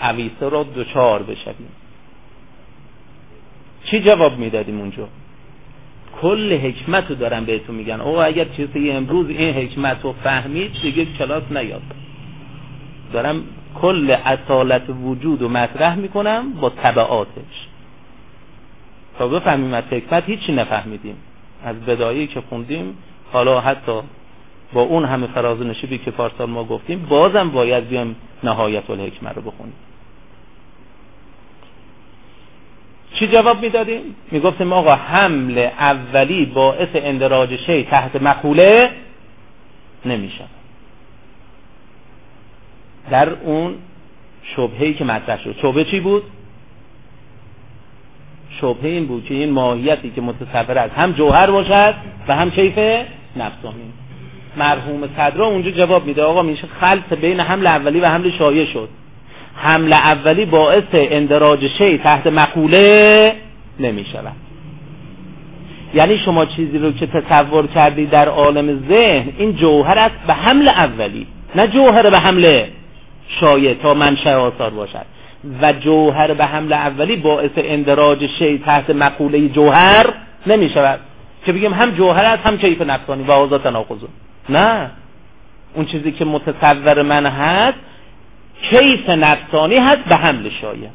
[0.00, 1.68] عویسه را دوچار بشویم.
[3.84, 5.08] چی جواب می‌دادیم اونجا؟
[6.22, 8.00] کل حکمت رو دارن بهتون میگن.
[8.00, 11.82] او اگر چیزی امروز این حکمت رو فهمید دیگه کلاس نیاد.
[13.12, 13.42] دارم
[13.80, 17.68] کل اصالت وجود رو مطرح می‌کنم با طبعاتش.
[19.18, 21.16] تا بفهمیم از حکمت هیچی نفهمیدیم
[21.64, 22.98] از بدایی که خوندیم
[23.32, 24.00] حالا حتی
[24.72, 29.42] با اون همه فراز نشیبی که پارسال ما گفتیم بازم باید بیام نهایت الحکمه رو
[29.42, 29.74] بخونیم
[33.14, 38.90] چی جواب می‌دادیم؟ می‌گفتیم آقا حمل اولی باعث اندراج شی تحت مقوله
[40.04, 40.44] نمیشه
[43.10, 43.74] در اون
[44.42, 46.22] شبهی که مطرح شد شبه چی بود؟
[48.60, 51.94] شبهه این بود که این ماهیتی که متصور است هم جوهر باشد
[52.28, 52.78] و هم کیف
[53.36, 53.92] نفسانی
[54.56, 58.88] مرحوم صدرا اونجا جواب میده آقا میشه خلط بین حمل اولی و حمل شایع شد.
[59.56, 63.34] حمل اولی باعث اندراج شی تحت مقوله
[63.80, 64.32] نمی شود
[65.94, 70.68] یعنی شما چیزی رو که تصور کردی در عالم ذهن این جوهر است به حمل
[70.68, 72.64] اولی نه جوهر به حمل
[73.28, 75.06] شایع تا منشأ آثار باشد.
[75.62, 80.06] و جوهر به حمل اولی باعث اندراج شی تحت مقوله جوهر
[80.46, 81.00] نمی شود
[81.46, 83.24] که بگیم هم جوهر است هم کیف نفسانی.
[83.24, 83.98] و آزاد تناقض.
[84.48, 84.90] نه.
[85.74, 87.78] اون چیزی که متصور من هست
[88.62, 90.88] کیف نفسانی هست به حمل شایع.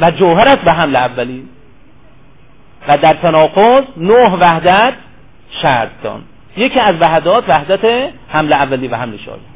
[0.00, 1.48] و جوهر است به حمل اولی.
[2.88, 4.94] و در تناقض نه وحدت
[5.62, 6.22] شرطان.
[6.56, 9.47] یکی از وحدات وحدت حمل اولی و حمل شایع.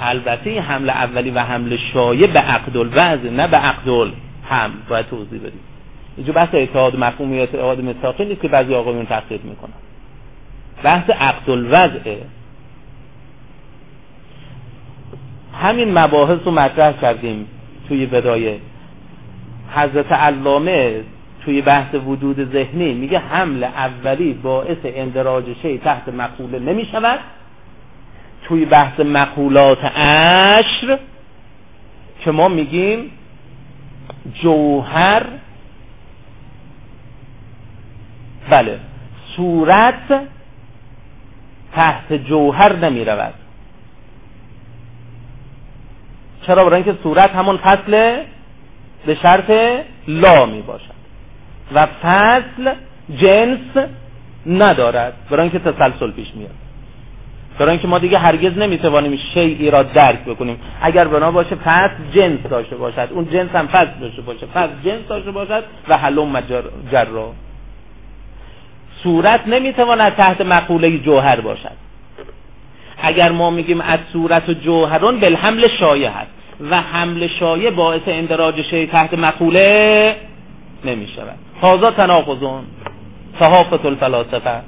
[0.00, 4.12] البته حمل اولی و حمل شایع به عقد الوضع نه به عقد
[4.50, 4.70] هم.
[4.88, 5.60] باید توضیح بدیم.
[6.16, 9.72] اینجا بحث اتحاد مفهومی اتحاد مستاقی نیست که بعضی آقایون تحقیق می‌کنن.
[10.82, 12.22] بحث عقد الوضعه
[15.62, 17.46] همین مباحث رو مطرح کردیم
[17.88, 18.60] توی بدایه
[19.74, 21.00] حضرت علامه
[21.44, 22.94] توی بحث وجود ذهنی.
[22.94, 27.18] میگه حمل اولی باعث اندراج شی تحت مقوله نمی شود
[28.48, 30.98] توی بحث مقولات عشر
[32.20, 33.10] که ما میگیم
[34.34, 35.22] جوهر
[38.50, 38.80] بله
[39.36, 40.22] صورت
[41.74, 43.34] تحت جوهر نمی رود
[46.42, 48.22] چرا؟ برای اینکه صورت همون فصل
[49.06, 49.50] به شرط
[50.08, 50.98] لا می باشد
[51.74, 52.74] و فصل
[53.16, 53.86] جنس
[54.46, 55.14] ندارد.
[55.30, 56.67] برای اینکه تسلسل پیش میاد.
[57.58, 60.60] برای اینکه ما دیگه هرگز نمی‌توانیم شیعی را درک بکنیم.
[60.82, 63.08] اگر بنا باشه فصل جنس داشته باشد.
[63.10, 64.46] اون جنس هم فصل داشته باشه.
[64.46, 66.40] فصل جنس داشته باشد و حلوم
[66.92, 67.32] جرا.
[69.02, 71.88] صورت نمی‌تواند تحت مقوله جوهر باشد.
[73.02, 76.30] اگر ما میگیم از صورت و جوهرون بالحمل شایع هست
[76.70, 80.16] و حمل شایع باعث اندراج شی تحت مقوله
[80.84, 82.64] نمی شود تناقضون.
[83.38, 84.60] صحافت الفلاسفه.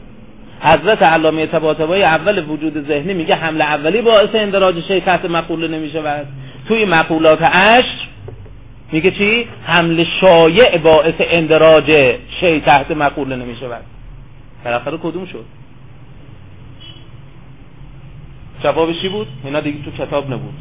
[0.60, 5.90] حضرت علامه طباطبایی اول وجود ذهنی میگه حمل اولی باعث اندراج شی تحت مقوله نمی
[5.90, 6.26] شود
[6.68, 8.08] توی مقولات عشر
[8.92, 13.82] میگه چی؟ حمل شایع باعث اندراج شی تحت مقوله نمی شود
[14.64, 15.44] بالاخره کدوم شد
[18.62, 20.54] جوابش چی بود؟ اینا دیگه تو کتاب نبود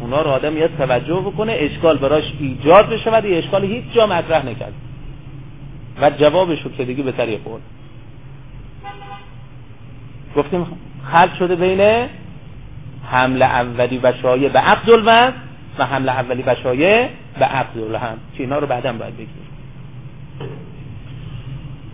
[0.00, 4.46] اونا رو آدم یاد توجه بکنه اشکال براش ایجاد بشه و اشکال هیچ جا مطرح
[4.46, 4.72] نکرد
[6.02, 7.62] و جوابش رو که دیگه به طریق خورد
[10.36, 10.66] گفتیم
[11.12, 12.08] خلق شده بین
[13.10, 15.32] حمل اولی و شایع به عقد الوضع
[15.78, 17.08] و حمل اولی و شایع
[17.38, 19.28] به عقد الهم که اینا رو بعدا باید بگیم.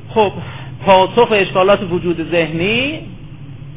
[0.09, 0.32] خب
[0.84, 3.01] پاسخ اشکالات وجود ذهنی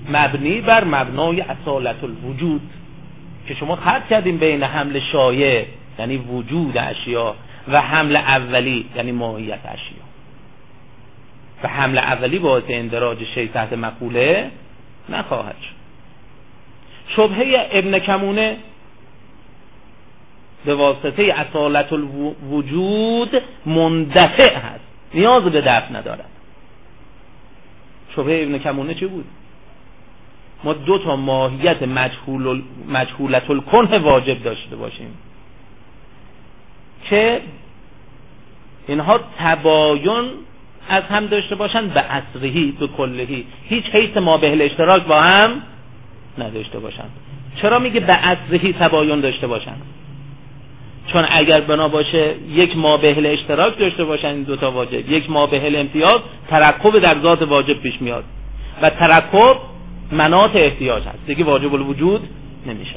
[0.09, 2.61] مبنی بر مبنای اصالت الوجود
[3.47, 5.65] که شما خط کردیم بین حمل شایع
[5.99, 7.35] یعنی وجود اشیا
[7.67, 10.10] و حمل اولی یعنی ماهیت اشیا
[11.63, 14.51] و حمل اولی باعث اندراج شی تحت مقوله
[15.09, 15.81] نخواهد شد.
[17.07, 18.57] شبهه ابن کمونه
[20.65, 24.83] به واسطه اصالت الوجود مندفع هست.
[25.13, 26.29] نیاز به دفع ندارد.
[28.15, 29.25] شبه ابن کمونه چی بود؟
[30.63, 35.17] ما دو تا ماهیت مجهول مجهولت الکنه واجب داشته باشیم
[37.03, 37.41] که
[38.87, 40.31] اینها تباین
[40.89, 43.45] از هم داشته باشن به اصرهی به کلهی.
[43.69, 45.61] هیچ حیث ما به اشتراک با هم
[46.37, 47.05] نداشته باشن.
[47.55, 49.75] چرا میگه به اصرهی تباین داشته باشن؟
[51.07, 55.11] چون اگر بنا باشه یک ما به اشتراک داشته باشن این دوتا واجب.
[55.11, 56.19] یک ما به امتیاز
[56.49, 58.23] ترکب در ذات واجب پیش میاد.
[58.81, 59.57] و ترکب
[60.11, 61.25] منات احتیاج هست.
[61.27, 62.29] دیگه واجب الوجود
[62.65, 62.95] نمیشه.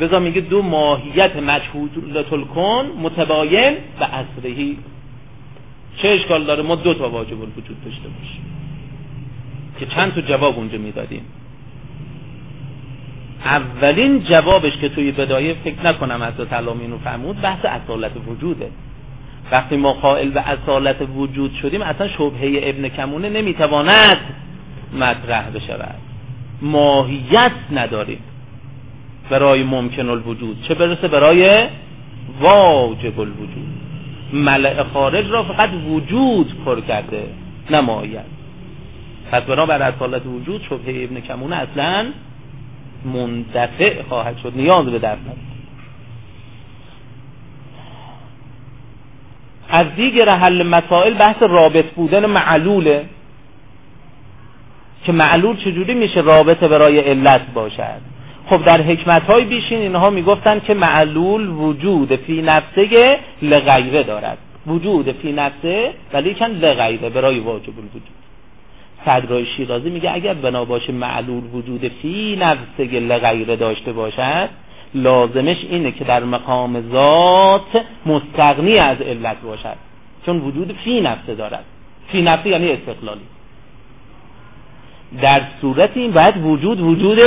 [0.00, 4.78] لذا میگه دو ماهیت مجهولت الکن متباین و اصرهی
[5.96, 8.44] چه اشکال داره؟ ما دو تا واجب الوجود داشته باشیم
[9.78, 11.22] که چند تا جواب اونجا می‌دادیم.
[13.44, 18.70] اولین جوابش که توی بدایه فکر نکنم از تلامینو فهمود بحث اصالت وجوده.
[19.52, 24.18] وقتی ما قائل به اصالت وجود شدیم اصلا شبهه ابن کمونه نمی‌تواند
[25.00, 25.98] مطرح بشود.
[26.62, 28.20] ماهیت نداریم
[29.30, 31.66] برای ممکن الوجود چه برسه برای
[32.40, 33.81] واجب الوجود
[34.32, 37.28] ملع خارج را فقط وجود پر کرده
[37.70, 38.24] نه ماهیت.
[39.32, 42.06] پس بنابر اصالت وجود شبهه ابن کمونه اصلا
[43.04, 45.18] منتفع خواهد شد نیاز به درد
[49.68, 53.04] از دیگر حل مسائل بحث رابط بودن معلوله
[55.04, 58.11] که معلول چجوری میشه رابطه برای علت باشد؟
[58.46, 64.38] خب در حکمت های بیشین اینها می‌گفتن که معلول وجود فی نفسه لغیره دارد.
[64.66, 68.02] وجود فی نفسه ولی چند لغیره برای واجب الوجود.
[69.04, 74.48] صدرای شیرازی میگه اگر بنا باشه معلول وجود فی نفسه لغیره داشته باشد
[74.94, 79.76] لازمش اینه که در مقام ذات مستغنی از علت باشد.
[80.26, 81.64] چون وجود فی نفسه دارد.
[82.08, 83.20] فی نفسه یعنی استقلالی.
[85.20, 87.18] در صورت این باید وجود وجود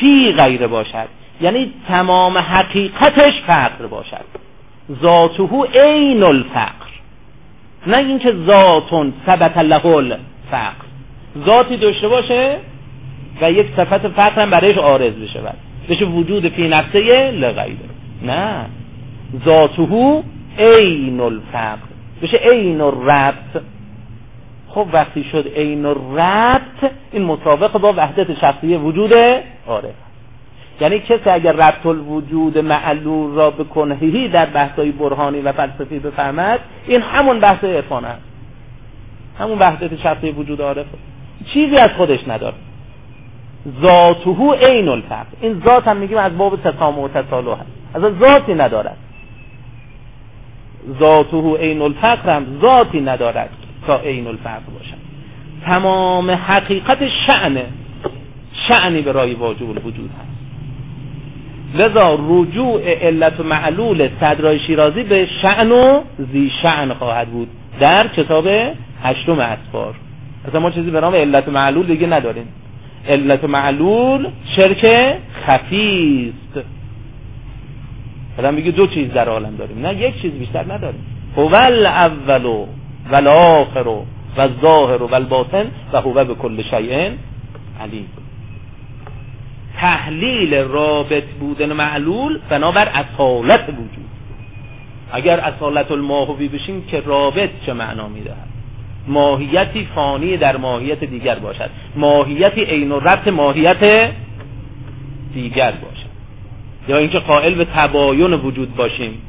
[0.00, 1.08] فی غیره باشد؟
[1.40, 4.24] یعنی تمام حقیقتش فقر باشد.
[5.02, 6.88] ذاته عین الفقر.
[7.86, 10.84] نه اینکه ذاتون ثبت له الفقر.
[11.46, 12.56] ذاتی داشته باشه
[13.40, 15.40] و یک صفت فقر هم برایش عارض بشه
[15.88, 17.78] بشه وجود فی نفسه لغیره.
[18.22, 18.66] نه.
[19.44, 20.22] ذاته
[20.58, 21.88] عین الفقر.
[22.22, 23.62] بشه عین الربط.
[24.68, 29.12] خب وقتی شد عین ربط این مطابق با وحدت شخصی وجود
[29.66, 29.94] آره.
[30.80, 36.60] یعنی کسی اگر ربط الوجود معلول را به کنهی در بحثای برهانی و فلسفی بفهمد
[36.86, 38.22] این همون بحث عرفان است.
[39.38, 40.98] همون وحدت شخصی وجود عارفه
[41.46, 42.54] چیزی از خودش نداره.
[43.82, 45.26] ذاته عین الفقر.
[45.40, 48.96] این ذات هم میگیم از باب تسامح و تسالح هست از ذاتی ندارد.
[51.00, 53.50] ذاته عین الفقر هم ذاتی ندارد.
[53.88, 54.96] تا عین الفرق باشن
[55.64, 57.64] تمام حقیقت شعنه
[58.52, 60.38] شعنی برای واجب الوجود هست.
[61.74, 66.00] لذا رجوع علت و معلول صدرای شیرازی به شعن و
[66.32, 67.48] زی شعن خواهد بود.
[67.80, 68.48] در کتاب
[69.02, 69.94] هشتم اسفار
[70.48, 72.48] اصلا ما چیزی به نام علت و معلول دیگه نداریم.
[73.08, 75.14] علت و معلول شرک
[75.46, 76.64] خفیست.
[78.38, 79.86] آدم میگه دو چیز در عالم داریم.
[79.86, 81.00] نه یک چیز بیشتر نداریم.
[81.36, 82.66] هو اولو
[83.10, 84.04] و الاخر و
[84.38, 87.10] الظاهر و الباطن و هو به کل شیء
[87.80, 88.08] علیم.
[89.76, 94.08] تحلیل رابط بودن معلول بنابر اصالت وجود.
[95.12, 98.48] اگر اصالت الماهوی بشیم که رابط چه معنا می‌دهد؟
[99.06, 101.70] ماهیتی فانی در ماهیت دیگر باشد.
[101.96, 104.10] ماهیتی عین و ربط ماهیت
[105.34, 106.08] دیگر باشد.
[106.88, 109.22] یا اینکه قائل به تباین وجود باشیم.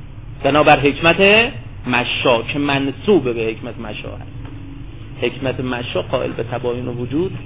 [0.43, 1.51] بنابر حکمت
[1.87, 4.31] مشا که منصوب به حکمت مشا هست.
[5.21, 7.37] حکمت مشا قائل به تباین و وجود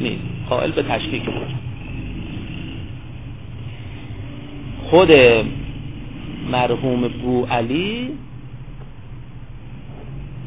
[0.00, 0.22] نیست.
[0.48, 1.54] قائل به تشکیک وجود.
[4.82, 5.10] خود
[6.50, 8.10] مرحوم بو علی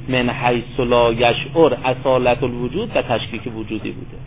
[0.10, 4.18] من حیث لا یشعر اصالت الوجود و تشکیک وجودی بوده.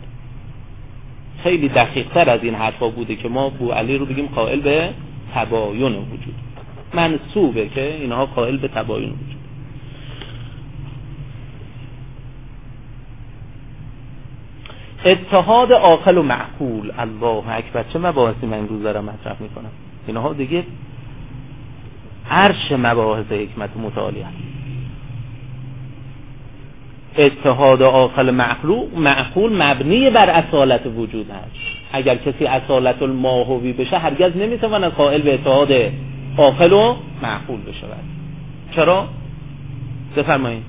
[1.43, 4.89] خیلی دقیق تر از این حرفا بوده که ما بو علی رو بگیم قائل به
[5.35, 6.35] تباین وجود.
[6.93, 9.37] منصوبه که اینها قائل به تباین وجود
[15.05, 16.91] اتحاد عاقل و معقول.
[16.97, 17.83] الله اکبر.
[17.93, 19.69] چه مباحثی من امروز دارم مطرح می‌کنم؟
[20.07, 20.63] اینها دیگه
[22.29, 24.37] عرش مباحث حکمت متعالی هست.
[27.17, 28.31] اتحاد عاقل
[28.95, 31.51] معقول مبنی بر اصالت وجود هست
[31.93, 35.71] اگر کسی اصالت الماهوی بشه هرگز نمی‌تواند قائل به اتحاد
[36.37, 38.03] عاقل و معقول بشود
[38.71, 39.07] چرا؟
[40.17, 40.63] بفرمایید.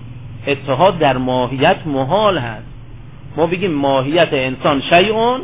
[0.46, 2.66] اتحاد در ماهیت محال هست.
[3.36, 5.40] ما بگیم ماهیت انسان شیعون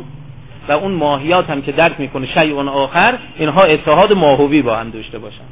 [0.67, 5.19] و اون ماهیات هم که درک می‌کنه شیعون آخر اینها اتحاد ماهوی با هم داشته
[5.19, 5.43] باشن.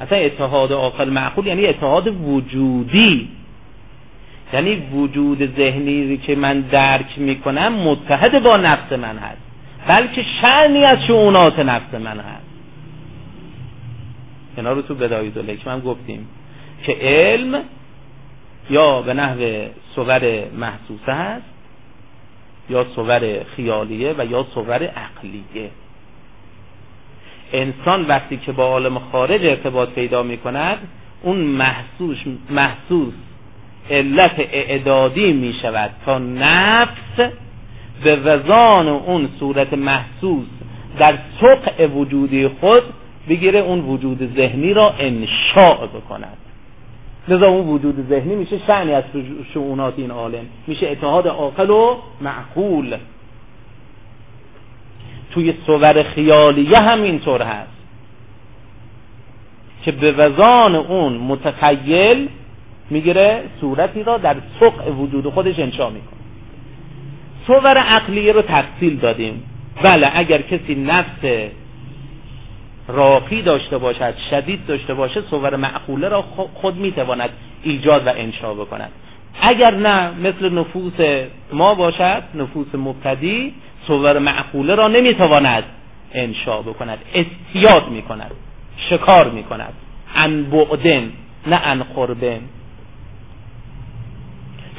[0.00, 3.28] اصلا اتحاد آخر معقول یعنی اتحاد وجودی.
[4.52, 9.42] یعنی وجود ذهنی که من درک می‌کنم متحد با نفس من هست
[9.86, 12.51] بلکه شعنی از شعونات نفس من هست.
[14.56, 16.28] اینا رو تو بدایید من گفتیم
[16.82, 17.62] که علم
[18.70, 21.44] یا به نحو صور محسوسه هست
[22.70, 25.70] یا صور خیالیه و یا صور عقلیه.
[27.52, 30.78] انسان وقتی که با عالم خارج ارتباط پیدا می کند
[31.22, 32.18] اون محسوس,
[32.50, 33.14] محسوس
[33.90, 37.30] علت اعدادی می شود تا نفس
[38.04, 40.46] به وزان اون صورت محسوس
[40.98, 42.82] در سقع وجودی خود
[43.28, 46.36] بگیره اون وجود ذهنی را انشاء بکند.
[47.28, 49.04] لذا اون وجود ذهنی میشه شعنی از
[49.54, 50.44] شعونات این عالم.
[50.66, 52.96] میشه اتحاد عاقل و معقول.
[55.30, 57.72] توی صور خیالیه هم اینطور هست.
[59.82, 62.28] که به وزان اون متخیل
[62.90, 66.20] می‌گیره صورتی را در سقع وجود خودش انشا می‌کنه.
[67.46, 69.42] صور عقلیه رو تفصیل دادیم.
[69.82, 71.50] بله اگر کسی نفس
[72.88, 76.22] راقی داشته باشد شدید داشته باشه صور معقوله را
[76.54, 77.30] خود می‌تواند
[77.62, 78.90] ایجاد و انشا بکند.
[79.42, 80.92] اگر نه مثل نفوس
[81.52, 83.54] ما باشد نفوس مبتدی
[83.86, 85.64] صور معقوله را نمی‌تواند
[86.12, 88.30] انشا بکند استیاد می‌کند
[88.76, 89.72] شکار می‌کند.
[90.14, 91.12] ان بعدن
[91.46, 92.40] نه ان قربن.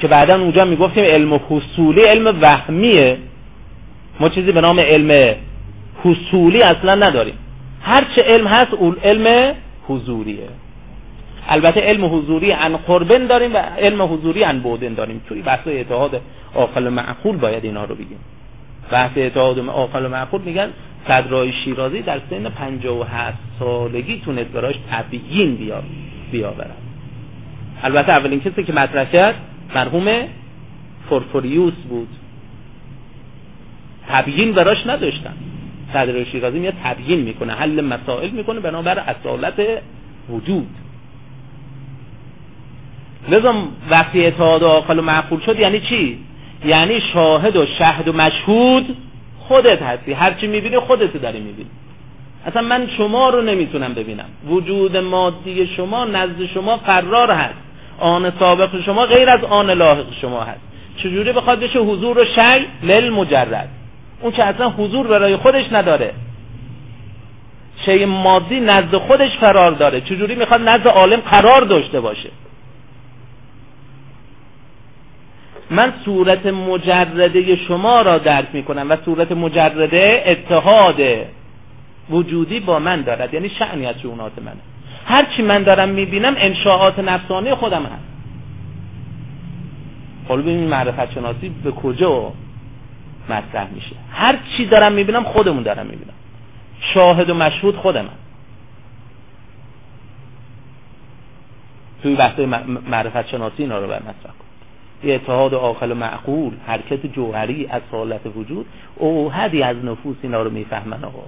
[0.02, 3.18] که بعدا اونجا می‌گفتیم علم حصولی علم وهمیه.
[4.20, 5.36] ما چیزی به نام علم
[6.04, 7.38] حصولی اصلا نداریم.
[7.84, 9.56] هر چه علم هست اون علم
[9.88, 10.50] حضوریه.
[11.48, 15.22] البته علم حضوری ان قربن داریم و علم حضوری ان بودن داریم.
[15.28, 16.22] توی بحث اتحاد
[16.56, 18.20] عاقل معقول باید اینا رو بگیم.
[18.92, 20.70] بحث اتحاد عاقل معقول میگن
[21.08, 25.84] صدرای شیرازی در سن 57 سالگی تونست براش تبیین بیا
[26.32, 26.78] بیاورد.
[27.84, 29.36] البته اولین کسی که مطرح کرد
[29.76, 30.08] مرحوم
[31.10, 32.08] فورفوریوس بود.
[34.10, 35.34] تبیین براش نداشتن.
[35.94, 39.54] صدر شیرازی میاد تبیین می‌کنه حل مسائل می‌کنه بنابر اصالت
[40.30, 40.68] وجود.
[43.30, 43.54] لذا
[43.90, 46.20] وقتی اتحاد عاقل و معقول شد یعنی چی؟
[46.66, 48.98] یعنی شاهد و شهد و مشهود
[49.40, 50.14] خودت هستی.
[50.14, 51.70] هرچی می‌بینی خودتو داری می‌بینی.
[52.46, 54.26] اصلا من شما رو نمی‌تونم ببینم.
[54.48, 57.60] وجود مادی شما نزد شما قرار هست.
[58.00, 60.60] آن سابق شما غیر از آن لاحق شما هست.
[60.98, 63.70] چجوری بخواد بشه حضور و شی لل مجرد
[64.24, 66.14] اون که اصلا حضور برای خودش نداره.
[67.86, 70.02] شی مادی نزد خودش قرار داره.
[70.02, 72.30] چجوری می‌خواد نزد عالم قرار داشته باشه؟
[75.70, 81.02] من صورت مجرده شما را درک می‌کنم و صورت مجرده اتحاد
[82.10, 83.34] وجودی با من دارد.
[83.34, 84.62] یعنی شعنی از شعونات منه.
[85.06, 88.14] هرچی من دارم می‌بینم انشاءات نفسانی خودم هست.
[90.28, 92.32] حالا ببینید معرفت شناسی به کجا؟
[93.30, 93.96] مطرح میشه.
[94.12, 96.14] هر چی دارم می‌بینم خودمون دارم می‌بینم.
[96.80, 98.10] شاهد و مشهود خودم.
[102.04, 102.40] توی بحث
[102.90, 104.44] معرفت شناسی اینا رو بر مطرح کن
[105.04, 108.66] اتحاد عاقل و معقول حرکت جوهری از حالت وجود
[108.96, 111.24] اوهدی از نفوس اینا رو می‌فهمن آقا.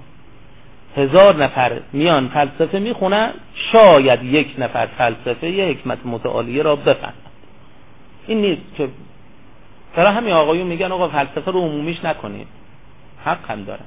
[0.96, 7.12] هزار نفر میان فلسفه می‌خونن شاید یک نفر فلسفه یه حکمت متعالیه را بفهمن.
[8.26, 8.88] این نیست که
[9.96, 12.46] برای همین آقایون میگن آقا فلسفه رو عمومیش نکنید
[13.24, 13.84] حق هم دارن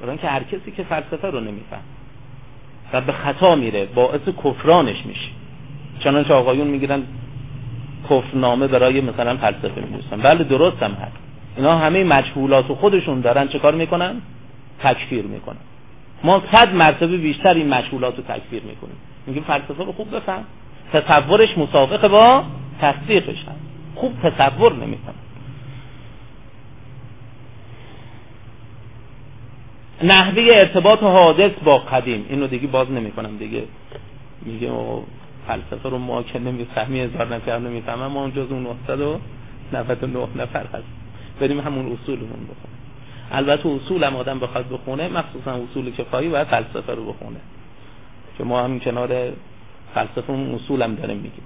[0.00, 1.82] برای اینکه هر کسی که فلسفه رو نمیفهم
[2.92, 5.28] و به خطا میره باعث کفرانش میشه.
[5.98, 7.02] چنانچه آقایون می‌گیرن
[8.10, 11.16] کفرنامه برای مثلا فلسفه میدوستن بله درست هم هست.
[11.56, 14.22] اینا همه مجهولات خودشون دارن چه کار می‌کنن؟
[14.80, 15.56] تکفیر می‌کنن.
[16.24, 18.96] ما صد مرتبه بیشتر این مجهولات رو تکفیر می‌کنیم.
[19.26, 20.44] میگیم فلسفه رو خوب بفهم.
[20.92, 22.44] تصورش مسابقه با
[22.80, 23.65] تصدیقش هست.
[23.96, 25.14] خوب تصور نمی‌کنه
[30.02, 33.64] نحوه ارتباط حادث با قدیم اینو دیگه باز نمی‌کنم دیگه.
[34.42, 34.72] میگه
[35.46, 38.66] فلسفه رو ما که نمی‌فهمی هزار نفر نمی‌فهمم ما جز اون
[39.72, 40.84] 999 نفر هست.
[41.40, 42.78] بریم همون اصولمون بخونیم.
[43.32, 47.40] البته اصول هم آدم بخواد بخونه مخصوصا اصول کفایی باید فلسفه رو بخونه.
[48.38, 49.32] که ما هم کنار
[49.94, 51.44] فلسفه اون اصول هم داریم میگیم.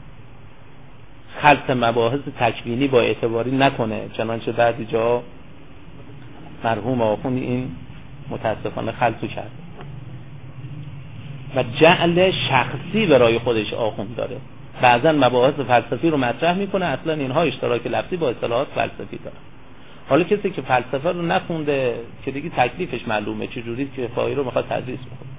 [1.39, 5.23] خلط مباحث تکوینی با اعتباری نکنه چنانچه بعضی جا
[6.65, 7.71] مرحوم آخون این
[8.31, 9.51] متاسفانه خلطو کرد.
[11.57, 14.37] و جعل شخصی برای خودش آخون داره.
[14.83, 19.37] بعضا مباحث فلسفی رو مطرح می‌کنه اصلا اینها اشتراک لفظی با اصطلاحات فلسفی داره
[20.09, 24.45] حالا کسی که فلسفه رو نخونده که دیگه تکلیفش معلومه چه جوری که فایی رو
[24.45, 25.31] می‌خواد تدریس بکنه.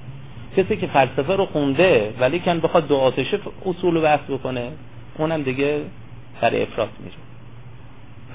[0.57, 4.71] کسی که فلسفه رو خونده ولی کن بخواد دو آتشه اصول رو بحث بکنه
[5.17, 5.85] اونم دیگه
[6.41, 7.15] سر افراد میره.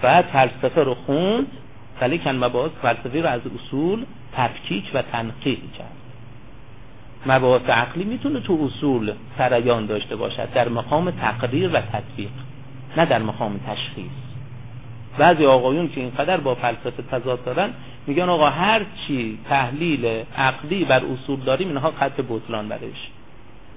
[0.02, 1.46] بعد فلسفه رو خوند
[2.00, 4.04] ولی کن مباحث فلسفی رو از اصول
[4.36, 5.96] تفکیک و تنقیح کرد.
[7.26, 12.30] مباحث عقلی می‌تونه تو اصول سریان داشته باشد در مقام تقریر و تطبیق
[12.96, 14.10] نه در مقام تشخیص.
[15.18, 17.70] بعضی آقایون که اینقدر با فلسفه تضاد دارن
[18.06, 23.10] میگن آقا هر چی تحلیل عقلی بر اصول داریم اینها خط بطلان برش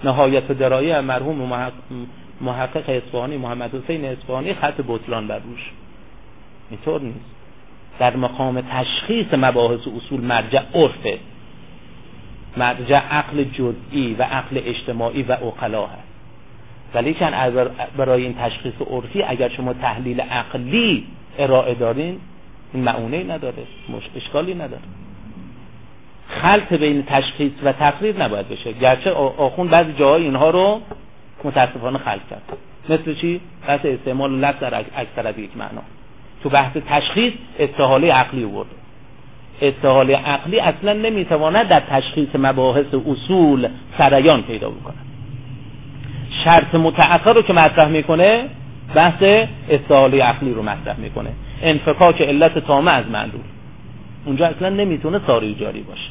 [0.04, 1.42] نهایت درایه مرحوم
[2.42, 5.72] محقق اصفهانی محمد حسین اصفهانی خط بطلان بر روش.
[6.70, 7.20] اینطور نیست.
[8.00, 11.20] در مقام تشخیص مباحث اصول مرجع عرفه
[12.58, 16.10] مرجع عقل جزئی و عقل اجتماعی و اقلا هست.
[16.94, 17.32] ولی کن
[17.98, 21.08] برای این تشخیص عرفی اگر شما تحلیل عقلی
[21.40, 22.20] ارائه دارین
[22.74, 23.64] این معونه نداره
[24.16, 24.82] اشکالی نداره.
[26.30, 28.74] خلط بین تشخیص و تقریر نباید بشه.
[28.74, 30.82] گرچه آخون بعضی جاهای اینها رو
[31.46, 32.42] متاسفانه خلط کرد.
[32.90, 35.82] مثل چی؟ بحث استعمال لفظ در اکثر یک معنا.
[36.44, 38.70] تو بحث تشخیص استحاله عقلی ورده
[39.62, 44.96] استحاله عقلی اصلا نمی‌تواند در تشخیص مباحث اصول سریان پیدا بکنه
[46.44, 48.50] شرط متأخر رو که مطرح می‌کنه
[48.96, 51.30] بحث استحاله عقلی رو مطرح می‌کنه.
[51.62, 53.42] انفکاک علت تامه از معلول.
[54.26, 56.10] اونجا اصلا نمی‌تونه ساری جاری باشه.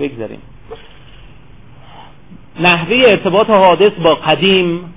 [0.00, 0.40] بگذاریم.
[2.60, 4.94] نحوه ارتباط حادث با قدیم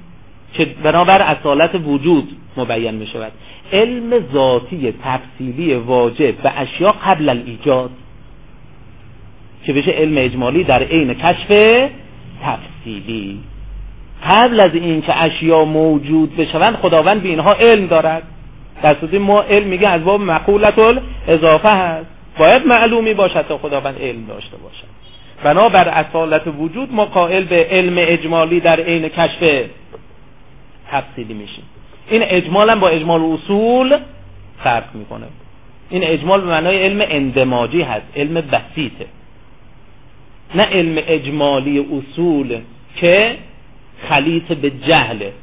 [0.53, 3.31] که بنابر اصالت وجود مبین می شود
[3.73, 7.91] علم ذاتی تفصیلی واجب و اشیا قبل الایجاد
[9.65, 11.47] که بشه علم اجمالی در عین کشف
[12.43, 13.39] تفصیلی.
[14.25, 18.23] قبل از اینکه اشیا موجود بشوند خداوند به اینها علم دارد.
[18.83, 22.05] در ما علم میگه از باب مقولت اضافه هست.
[22.37, 25.10] باید معلومی باشد تا خداوند علم داشته باشد.
[25.43, 29.63] بنابر اصالت وجود ما قائل به علم اجمالی در عین کشف
[30.91, 31.63] تفصیلی میشیم.
[32.09, 33.97] این اجمال هم با اجمال اصول
[34.63, 35.25] فرق می‌کنه.
[35.89, 39.05] این اجمال به معنای علم اندماجی هست علم بسیطه.
[40.55, 42.59] نه علم اجمالی اصول
[42.95, 43.35] که
[44.09, 45.33] خلیط به جهله.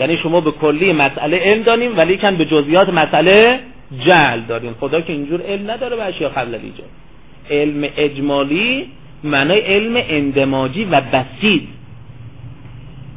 [0.00, 3.60] یعنی شما به کلی مسئله علم داریم ولی کن به جزئیات مسئله
[4.00, 4.74] جهل داریم.
[4.80, 6.88] خدا که اینجور علم نداره به اشیا قبل ایجاد.
[7.50, 8.86] علم اجمالی
[9.24, 11.62] معنای علم اندماجی و بسیط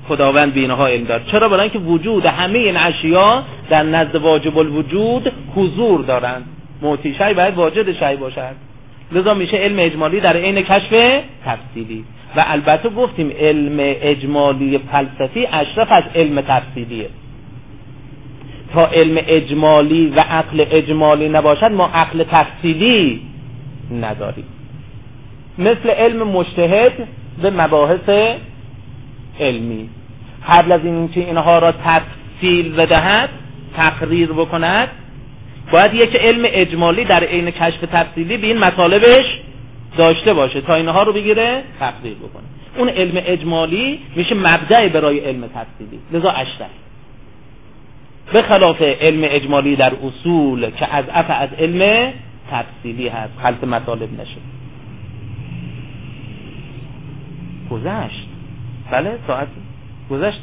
[0.07, 5.31] خداوند بینها علم دارد چرا؟ برای اینکه وجود همه این اشیا در نزد واجب الوجود
[5.55, 6.45] حضور دارند.
[6.81, 8.55] موتی شای باید واجد شای باشد.
[9.11, 12.05] لذا میشه علم اجمالی در عین کشف تفصیلی.
[12.35, 17.09] و البته گفتیم علم اجمالی فلسفی اشرف از علم تفصیلیه.
[18.73, 23.21] تا علم اجمالی و عقل اجمالی نباشد ما عقل تفصیلی
[23.91, 24.45] نداریم.
[25.57, 27.07] مثل علم مشتهد
[27.41, 28.35] به مباحث
[29.39, 29.89] علمی.
[30.47, 33.29] قبل از اینکه اینها را تفصیل بدهد
[33.75, 34.87] تقریر بکند
[35.71, 39.39] باید یک علم اجمالی در عین کشف تفصیلی به این مطالبش
[39.97, 42.43] داشته باشه تا اینها رو بگیره تقریر بکنه.
[42.77, 45.99] اون علم اجمالی میشه مبدع برای علم تفصیلی.
[46.11, 46.65] لذا اشتر
[48.33, 52.13] به خلاف علم اجمالی در اصول که از اف از علم
[52.51, 54.37] تفصیلی هست خلط مطالب نشه.
[57.71, 58.27] گذشت.
[58.91, 59.47] بله ساعت
[60.09, 60.41] گذشت.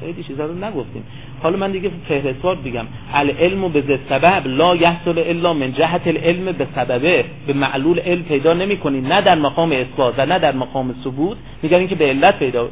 [0.00, 1.02] خیلی چیزا رو نگفتیم.
[1.42, 2.86] حالا من دیگه فهرستوار بگم.
[3.14, 7.24] العلم به سبب لا یحصل الا من جهت العلم به سببه.
[7.46, 11.36] به معلول علم پیدا نمی کنی نه در مقام اثبات و نه در مقام ثبوت.
[11.62, 12.68] میگن که به علت پیدا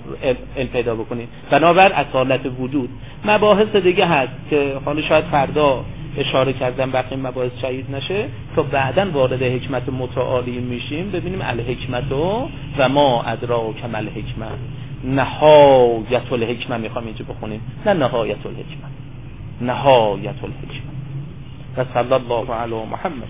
[0.56, 2.88] علم پیدا بکنید بنابر اصالت وجود.
[3.24, 5.84] مباحث دیگه هست که حالا شاید فردا
[6.16, 12.48] اشاره کردم بقیه مباحث شهید نشه تا بعدا وارد حکمت متعالی میشیم ببینیم الحکمت و
[12.78, 14.58] و ما ادراک مل حکمت
[15.04, 17.60] نهایت الحکمت می‌خوام اینجا بخونیم.
[17.86, 18.90] نه نهایت الحکمت.
[19.60, 20.96] نهایت الحکمت.
[21.76, 23.28] و صلی الله علی محمد.